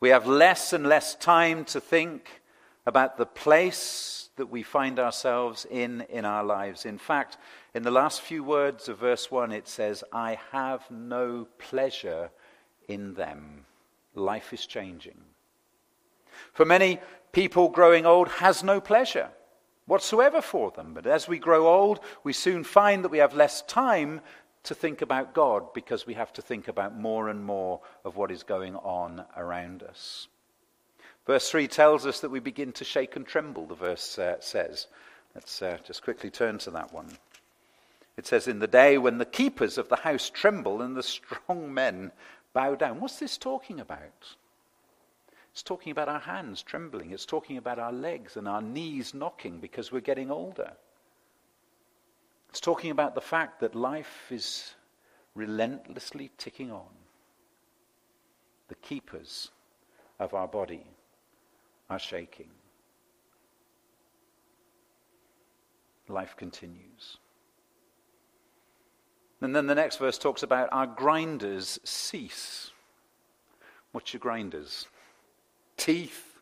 [0.00, 2.40] We have less and less time to think
[2.86, 6.84] about the place that we find ourselves in in our lives.
[6.84, 7.38] In fact,
[7.74, 12.30] in the last few words of verse 1, it says, I have no pleasure
[12.88, 13.64] in them.
[14.14, 15.20] Life is changing.
[16.52, 17.00] For many,
[17.32, 19.30] people growing old has no pleasure
[19.86, 20.94] whatsoever for them.
[20.94, 24.20] But as we grow old, we soon find that we have less time
[24.64, 28.30] to think about God because we have to think about more and more of what
[28.30, 30.28] is going on around us.
[31.26, 34.88] Verse 3 tells us that we begin to shake and tremble, the verse uh, says.
[35.34, 37.16] Let's uh, just quickly turn to that one.
[38.16, 41.72] It says, In the day when the keepers of the house tremble and the strong
[41.72, 42.12] men
[42.52, 43.00] bow down.
[43.00, 44.36] What's this talking about?
[45.52, 47.10] It's talking about our hands trembling.
[47.10, 50.72] It's talking about our legs and our knees knocking because we're getting older.
[52.50, 54.74] It's talking about the fact that life is
[55.34, 56.88] relentlessly ticking on.
[58.68, 59.50] The keepers
[60.18, 60.84] of our body
[61.90, 62.50] are shaking.
[66.08, 67.18] life continues.
[69.40, 72.70] And then the next verse talks about our grinders cease.
[73.92, 74.86] What's your grinders?
[75.76, 76.38] Teeth.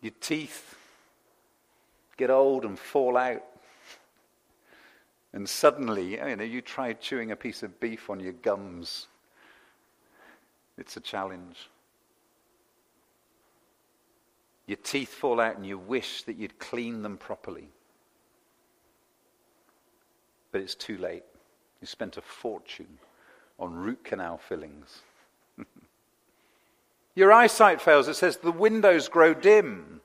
[0.00, 0.76] Your teeth
[2.16, 3.42] get old and fall out.
[5.32, 9.06] And suddenly, you know, you try chewing a piece of beef on your gums.
[10.76, 11.68] It's a challenge.
[14.72, 17.68] Your teeth fall out and you wish that you'd clean them properly.
[20.50, 21.24] But it's too late.
[21.82, 22.96] You spent a fortune
[23.58, 25.02] on root canal fillings.
[27.14, 28.08] Your eyesight fails.
[28.08, 30.00] It says the windows grow dim.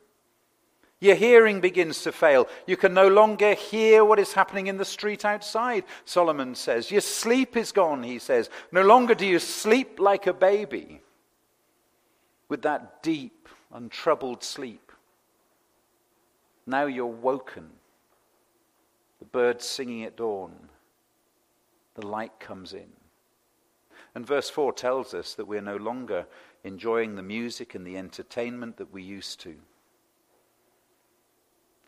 [1.00, 2.50] Your hearing begins to fail.
[2.66, 6.92] You can no longer hear what is happening in the street outside, Solomon says.
[6.92, 8.50] Your sleep is gone, he says.
[8.74, 11.00] No longer do you sleep like a baby
[12.50, 13.37] with that deep,
[13.74, 14.92] untroubled sleep.
[16.66, 17.70] Now you're woken.
[19.20, 20.54] The birds singing at dawn.
[21.96, 22.90] The light comes in.
[24.16, 26.26] And verse 4 tells us that we're no longer
[26.64, 29.56] enjoying the music and the entertainment that we used to.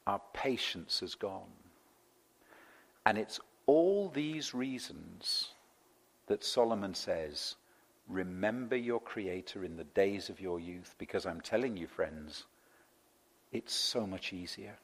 [0.07, 1.51] Our patience has gone.
[3.05, 5.49] And it's all these reasons
[6.27, 7.55] that Solomon says,
[8.10, 12.45] Remember your Creator in the days of your youth, because I'm telling you, friends,
[13.51, 14.76] it's so much easier.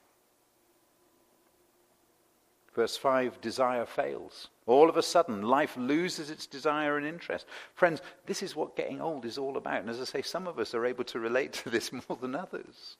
[2.75, 4.49] Verse 5 desire fails.
[4.67, 7.47] All of a sudden, life loses its desire and interest.
[7.73, 9.79] Friends, this is what getting old is all about.
[9.79, 12.35] And as I say, some of us are able to relate to this more than
[12.35, 12.97] others.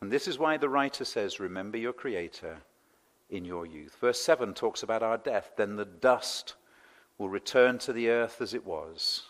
[0.00, 2.56] And this is why the writer says, Remember your Creator
[3.30, 3.96] in your youth.
[4.00, 5.52] Verse 7 talks about our death.
[5.56, 6.54] Then the dust
[7.18, 9.24] will return to the earth as it was,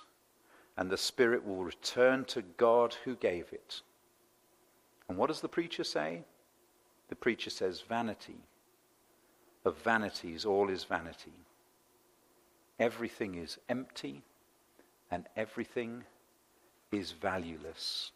[0.76, 3.80] and the Spirit will return to God who gave it.
[5.08, 6.22] And what does the preacher say?
[7.08, 8.36] The preacher says, Vanity.
[9.64, 11.32] Of vanities, all is vanity.
[12.78, 14.22] Everything is empty,
[15.10, 16.04] and everything
[16.92, 18.12] is valueless.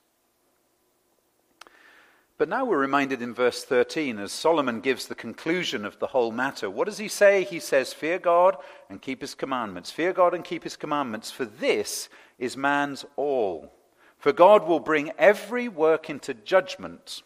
[2.42, 6.32] But now we're reminded in verse 13, as Solomon gives the conclusion of the whole
[6.32, 6.68] matter.
[6.68, 7.44] What does he say?
[7.44, 8.56] He says, Fear God
[8.90, 9.92] and keep his commandments.
[9.92, 12.08] Fear God and keep his commandments, for this
[12.40, 13.72] is man's all.
[14.18, 17.22] For God will bring every work into judgment.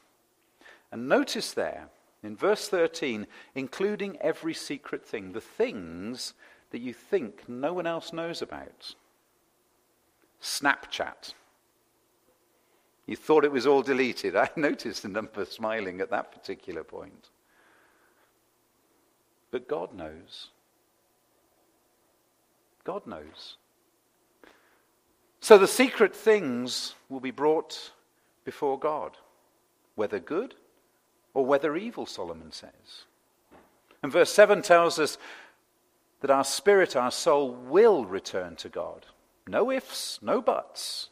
[0.92, 1.88] And notice there,
[2.22, 6.34] in verse 13, including every secret thing, the things
[6.72, 8.94] that you think no one else knows about.
[10.42, 11.32] Snapchat
[13.06, 14.36] you thought it was all deleted.
[14.36, 17.30] I noticed the number smiling at that particular point.
[19.50, 20.48] But God knows.
[22.84, 23.56] God knows.
[25.40, 27.92] So the secret things will be brought
[28.44, 29.16] before God,
[29.94, 30.54] whether good
[31.34, 33.04] or whether evil, Solomon says.
[34.02, 35.18] And verse 7 tells us
[36.20, 39.06] that our spirit, our soul, will return to God.
[39.46, 41.10] No ifs, no buts.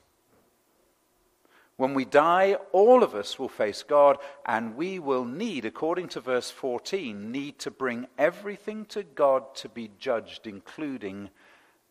[1.76, 6.20] When we die, all of us will face God, and we will need, according to
[6.20, 11.30] verse 14, need to bring everything to God to be judged, including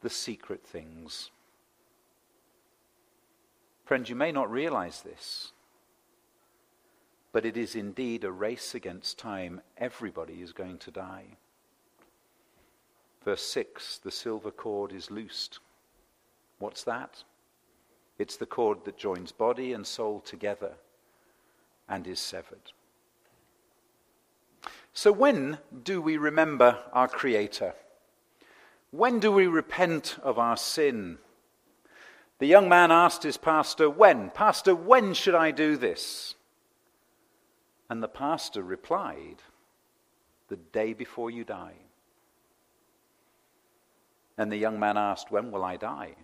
[0.02, 1.32] the secret things.
[3.84, 5.52] Friends, you may not realize this,
[7.34, 9.60] but it is indeed a race against time.
[9.78, 11.26] Everybody is going to die.
[13.26, 15.60] Verse 6 the silver cord is loosed.
[16.60, 17.24] What's that?
[18.18, 20.74] It's the cord that joins body and soul together
[21.90, 22.72] and is severed.
[24.94, 27.74] So, when do we remember our Creator?
[28.92, 31.18] When do we repent of our sin?
[32.38, 34.30] The young man asked his pastor, When?
[34.30, 36.36] Pastor, when should I do this?
[37.90, 39.38] And the pastor replied,
[40.50, 41.78] The day before you die.
[44.38, 46.16] And the young man asked, When will I die?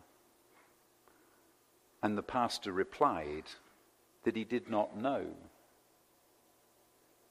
[2.01, 3.43] And the pastor replied
[4.23, 5.25] that he did not know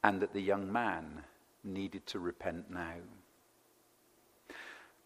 [0.02, 1.24] and that the young man
[1.64, 2.94] needed to repent now.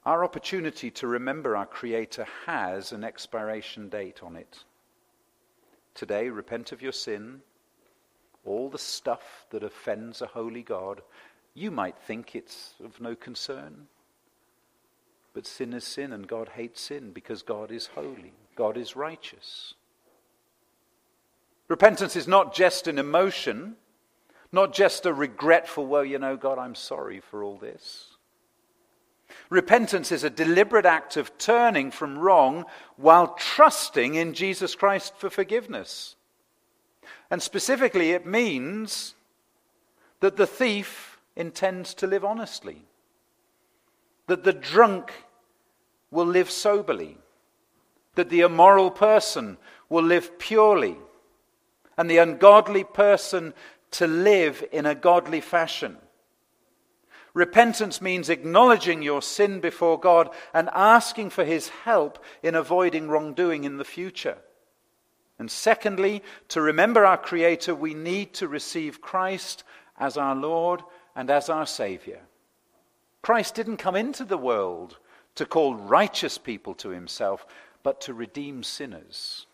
[0.04, 4.64] Our opportunity to remember our Creator has an expiration date on it.
[5.94, 7.42] Today, repent of your sin,
[8.44, 11.02] all the stuff that offends a holy God.
[11.54, 13.86] You might think it's of no concern.
[15.34, 18.32] But sin is sin, and God hates sin because God is holy.
[18.56, 19.74] God is righteous.
[21.68, 23.76] Repentance is not just an emotion,
[24.52, 28.08] not just a regretful, well, you know, God, I'm sorry for all this.
[29.48, 32.64] Repentance is a deliberate act of turning from wrong
[32.96, 36.16] while trusting in Jesus Christ for forgiveness.
[37.30, 39.14] And specifically, it means
[40.20, 42.84] that the thief intends to live honestly,
[44.26, 45.12] that the drunk
[46.10, 47.16] will live soberly,
[48.14, 49.56] that the immoral person
[49.88, 50.96] will live purely,
[51.96, 53.54] and the ungodly person
[53.92, 55.96] to live in a godly fashion.
[57.34, 63.64] Repentance means acknowledging your sin before God and asking for His help in avoiding wrongdoing
[63.64, 64.36] in the future.
[65.38, 69.64] And secondly, to remember our Creator, we need to receive Christ
[69.98, 70.82] as our Lord
[71.16, 72.20] and as our Savior.
[73.22, 74.98] Christ didn't come into the world
[75.36, 77.46] to call righteous people to Himself,
[77.82, 79.46] but to redeem sinners.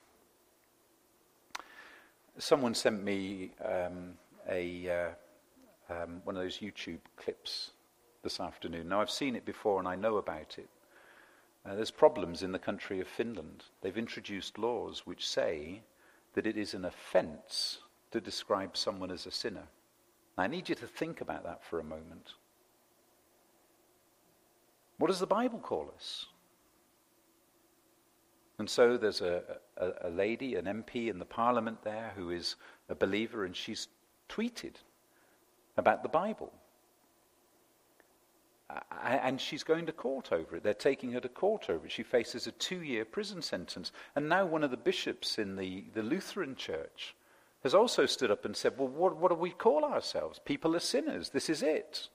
[2.38, 4.14] Someone sent me um,
[4.48, 5.14] a,
[5.90, 7.72] uh, um, one of those YouTube clips
[8.22, 8.88] this afternoon.
[8.88, 10.68] Now, I've seen it before and I know about it.
[11.66, 13.64] Uh, there's problems in the country of Finland.
[13.82, 15.82] They've introduced laws which say
[16.34, 17.78] that it is an offense
[18.10, 19.64] to describe someone as a sinner.
[20.36, 22.34] I need you to think about that for a moment.
[24.98, 26.26] What does the Bible call us?
[28.58, 29.42] And so there's a,
[29.76, 32.56] a, a, lady, an MP in the parliament there who is
[32.88, 33.88] a believer, and she's
[34.28, 34.74] tweeted
[35.76, 36.52] about the Bible.
[39.02, 40.62] And she's going to court over it.
[40.62, 41.92] They're taking her to court over it.
[41.92, 43.92] She faces a two year prison sentence.
[44.14, 47.14] And now one of the bishops in the, the Lutheran church
[47.62, 50.40] has also stood up and said, Well, what, what do we call ourselves?
[50.44, 51.30] People are sinners.
[51.30, 52.08] This is it.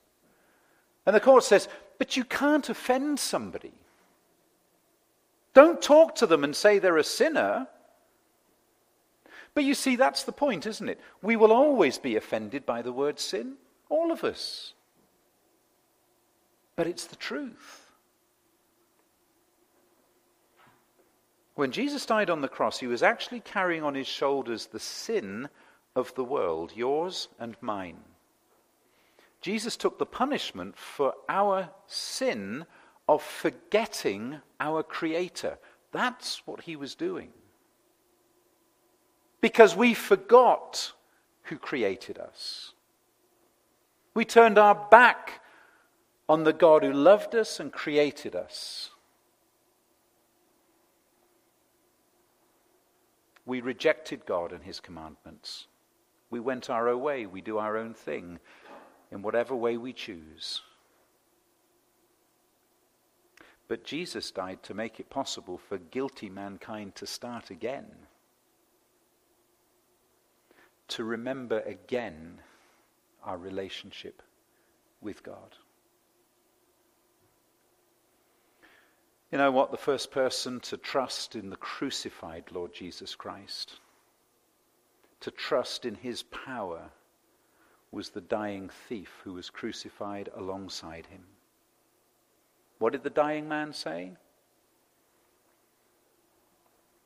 [1.06, 1.68] And the court says,
[1.98, 3.74] But you can't offend somebody.
[5.54, 7.68] Don't talk to them and say they're a sinner.
[9.54, 11.00] But you see, that's the point, isn't it?
[11.22, 13.54] We will always be offended by the word sin,
[13.90, 14.74] all of us.
[16.76, 17.92] But it's the truth.
[21.56, 25.50] When Jesus died on the cross, he was actually carrying on his shoulders the sin
[25.96, 28.00] of the world, yours and mine.
[29.40, 32.66] Jesus took the punishment for our sin
[33.08, 35.58] of forgetting our Creator.
[35.92, 37.30] That's what he was doing.
[39.42, 40.94] Because we forgot
[41.44, 42.74] who created us.
[44.14, 45.42] We turned our back
[46.30, 48.92] on the God who loved us and created us.
[53.46, 55.68] We rejected God and his commandments.
[56.30, 57.26] We went our own way.
[57.26, 58.40] We do our own thing
[59.12, 60.62] in whatever way we choose.
[63.74, 67.88] But Jesus died to make it possible for guilty mankind to start again,
[70.90, 72.40] to remember again
[73.24, 74.22] our relationship
[75.02, 75.56] with God.
[79.32, 79.72] You know what?
[79.72, 83.80] The first person to trust in the crucified Lord Jesus Christ,
[85.22, 86.92] to trust in his power,
[87.90, 91.24] was the dying thief who was crucified alongside him.
[92.84, 94.12] What did the dying man say?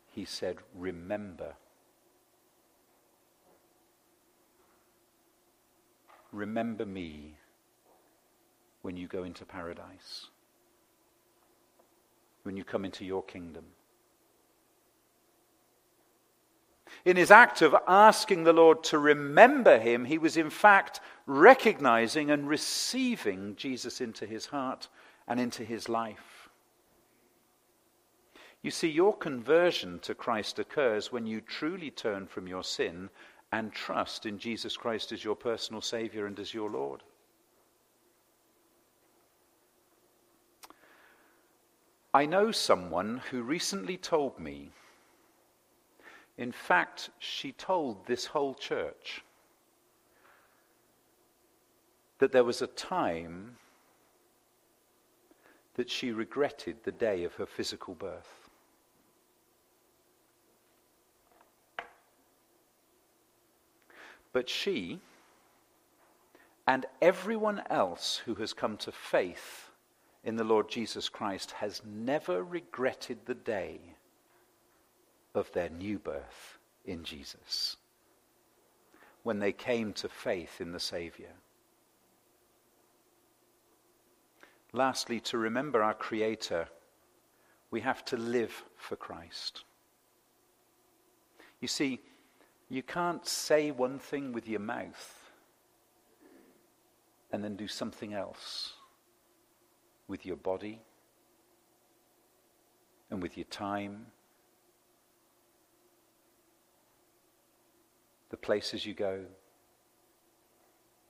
[0.07, 1.53] He said, Remember.
[6.32, 7.36] Remember me
[8.82, 10.30] when you go into paradise,
[12.41, 13.65] when you come into your kingdom.
[17.05, 22.32] In his act of asking the Lord to remember him, he was in fact recognizing
[22.32, 24.88] and receiving Jesus into his heart
[25.28, 26.49] and into his life.
[28.61, 33.09] You see, your conversion to Christ occurs when you truly turn from your sin
[33.51, 37.03] and trust in Jesus Christ as your personal Savior and as your Lord.
[42.13, 44.71] I know someone who recently told me,
[46.38, 49.23] in fact, she told this whole church,
[52.19, 53.57] that there was a time
[55.78, 58.49] that she regretted the day of her physical birth.
[64.34, 64.99] But she
[66.67, 69.69] and everyone else who has come to faith
[70.23, 73.80] in the Lord Jesus Christ has never regretted the day
[75.34, 77.78] of their new birth in Jesus
[79.23, 81.30] when they came to faith in the Saviour.
[84.78, 86.67] Lastly, to remember our Creator,
[87.71, 89.63] we have to live for Christ.
[91.59, 91.99] You see,
[92.69, 95.32] you can't say one thing with your mouth
[97.32, 98.73] and then do something else
[100.07, 100.80] with your body
[103.09, 104.05] and with your time,
[108.30, 109.21] the places you go.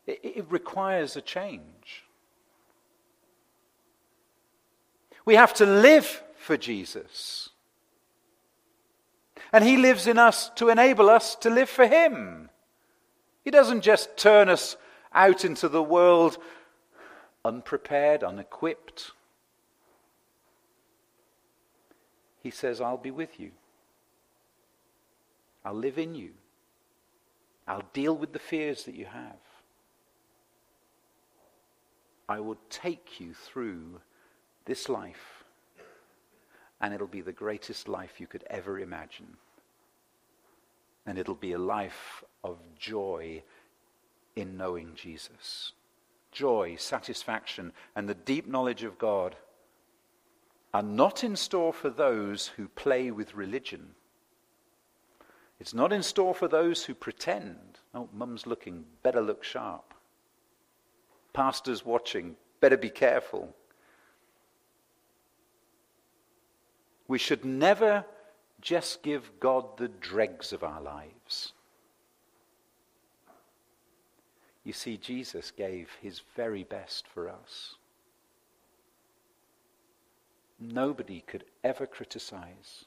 [0.05, 2.06] It, it requires a change.
[5.27, 7.49] We have to live for Jesus.
[9.51, 12.49] And He lives in us to enable us to live for Him.
[13.43, 14.77] He doesn't just turn us
[15.13, 16.37] out into the world
[17.43, 19.11] unprepared, unequipped.
[22.41, 23.51] He says, I'll be with you.
[25.65, 26.29] I'll live in you.
[27.67, 29.41] I'll deal with the fears that you have.
[32.29, 33.99] I will take you through
[34.67, 35.43] this life,
[36.79, 39.37] and it'll be the greatest life you could ever imagine.
[41.07, 43.41] And it'll be a life of joy
[44.35, 45.71] in knowing Jesus.
[46.31, 49.35] Joy, satisfaction, and the deep knowledge of God
[50.71, 53.95] are not in store for those who play with religion
[55.59, 57.79] it's not in store for those who pretend.
[57.93, 59.93] Oh, mum's looking, better look sharp.
[61.33, 63.55] Pastor's watching, better be careful.
[67.07, 68.05] We should never
[68.59, 71.53] just give God the dregs of our lives.
[74.63, 77.75] You see, Jesus gave his very best for us.
[80.59, 82.85] Nobody could ever criticize.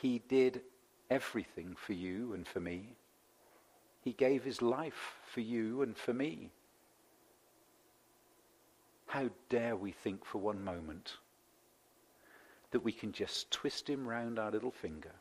[0.00, 0.62] He did
[1.10, 2.94] everything for you and for me.
[4.02, 6.50] He gave his life for you and for me.
[9.06, 11.16] How dare we think for one moment
[12.70, 15.14] that we can just twist him round our little finger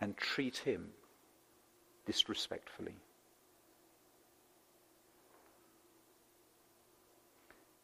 [0.00, 0.88] and treat him
[2.06, 2.94] disrespectfully?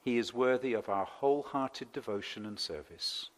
[0.05, 3.31] He is worthy of our wholehearted devotion and service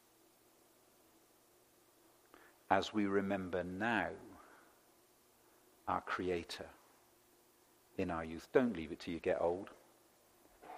[2.70, 4.10] as we remember now
[5.86, 6.66] our Creator
[7.96, 8.46] in our youth.
[8.52, 9.70] Don't leave it till you get old.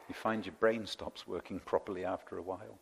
[0.09, 2.79] You find your brain stops working properly after a while.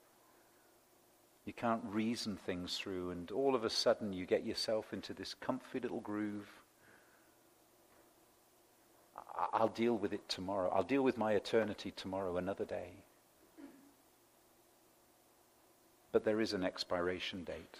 [1.49, 5.32] You can't reason things through, and all of a sudden you get yourself into this
[5.32, 6.46] comfy little groove.
[9.55, 10.70] I'll deal with it tomorrow.
[10.70, 12.90] I'll deal with my eternity tomorrow, another day.
[16.12, 17.78] But there is an expiration date.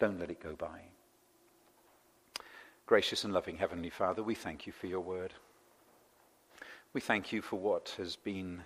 [0.00, 0.80] Don't let it go by.
[2.84, 5.32] Gracious and loving Heavenly Father, we thank you for your word.
[6.92, 8.64] We thank you for what has been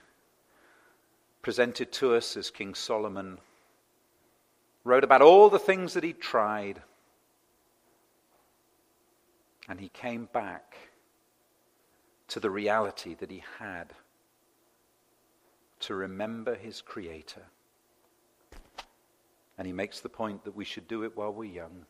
[1.43, 3.39] presented to us as King Solomon
[4.85, 6.83] wrote about all the things that he tried.
[9.69, 10.77] And he came back
[12.29, 13.93] to the reality that he had
[15.81, 17.43] to remember his Creator
[19.59, 21.85] and he makes the point that we should do it while we're young.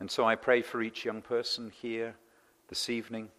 [0.00, 2.16] And so I pray for each young person here
[2.68, 3.30] this evening.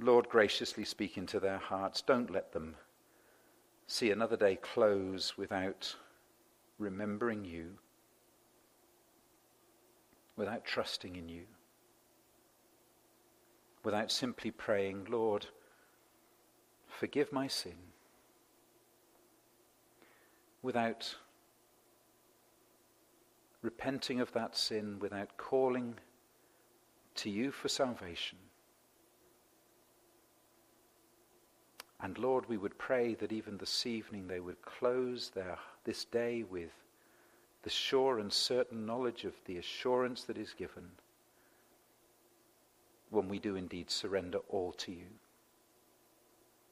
[0.00, 2.02] Lord, graciously speak into their hearts.
[2.02, 2.76] Don't let them
[3.86, 5.94] see another day close without
[6.78, 7.78] remembering you,
[10.36, 11.44] without trusting in you,
[13.84, 15.46] without simply praying, Lord,
[16.88, 17.92] forgive my sin
[20.62, 21.16] without
[23.60, 25.96] repenting of that sin, without calling
[27.16, 28.38] to you for salvation.
[32.02, 36.42] And Lord, we would pray that even this evening they would close their, this day
[36.42, 36.72] with
[37.62, 40.90] the sure and certain knowledge of the assurance that is given
[43.10, 45.06] when we do indeed surrender all to you.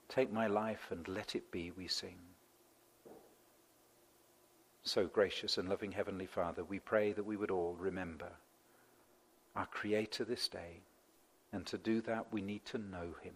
[0.09, 2.17] Take my life and let it be, we sing.
[4.83, 8.31] So gracious and loving Heavenly Father, we pray that we would all remember
[9.55, 10.81] our Creator this day.
[11.53, 13.35] And to do that, we need to know Him.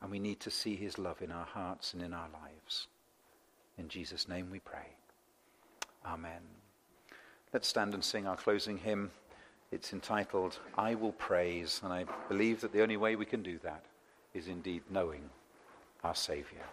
[0.00, 2.86] And we need to see His love in our hearts and in our lives.
[3.78, 4.86] In Jesus' name we pray.
[6.06, 6.40] Amen.
[7.52, 9.10] Let's stand and sing our closing hymn.
[9.72, 11.80] It's entitled, I Will Praise.
[11.82, 13.84] And I believe that the only way we can do that
[14.34, 15.28] is indeed knowing
[16.04, 16.64] our Saviour.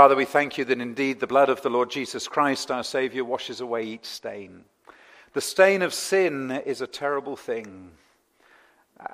[0.00, 3.22] Father, we thank you that indeed the blood of the Lord Jesus Christ, our Savior,
[3.22, 4.64] washes away each stain.
[5.34, 7.90] The stain of sin is a terrible thing.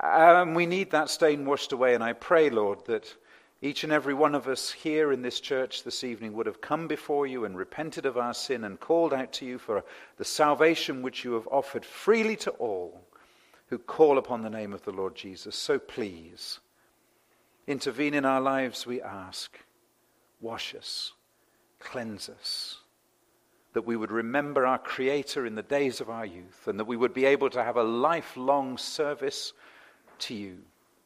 [0.00, 1.96] And we need that stain washed away.
[1.96, 3.12] And I pray, Lord, that
[3.60, 6.86] each and every one of us here in this church this evening would have come
[6.86, 9.82] before you and repented of our sin and called out to you for
[10.18, 13.00] the salvation which you have offered freely to all
[13.70, 15.56] who call upon the name of the Lord Jesus.
[15.56, 16.60] So please,
[17.66, 19.58] intervene in our lives, we ask
[20.40, 21.12] wash us,
[21.78, 22.78] cleanse us,
[23.72, 26.96] that we would remember our Creator in the days of our youth, and that we
[26.96, 29.52] would be able to have a lifelong service
[30.18, 30.58] to you,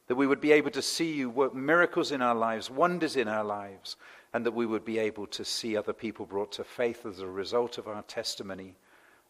[0.07, 3.27] that we would be able to see you work miracles in our lives, wonders in
[3.27, 3.97] our lives,
[4.33, 7.27] and that we would be able to see other people brought to faith as a
[7.27, 8.75] result of our testimony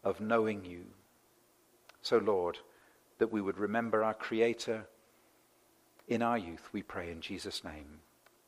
[0.03, 0.85] of knowing you.
[2.01, 2.57] So, Lord,
[3.17, 4.85] that we would remember our Creator
[6.07, 7.99] in our youth, we pray in Jesus' name.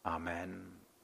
[0.06, 0.82] Amen.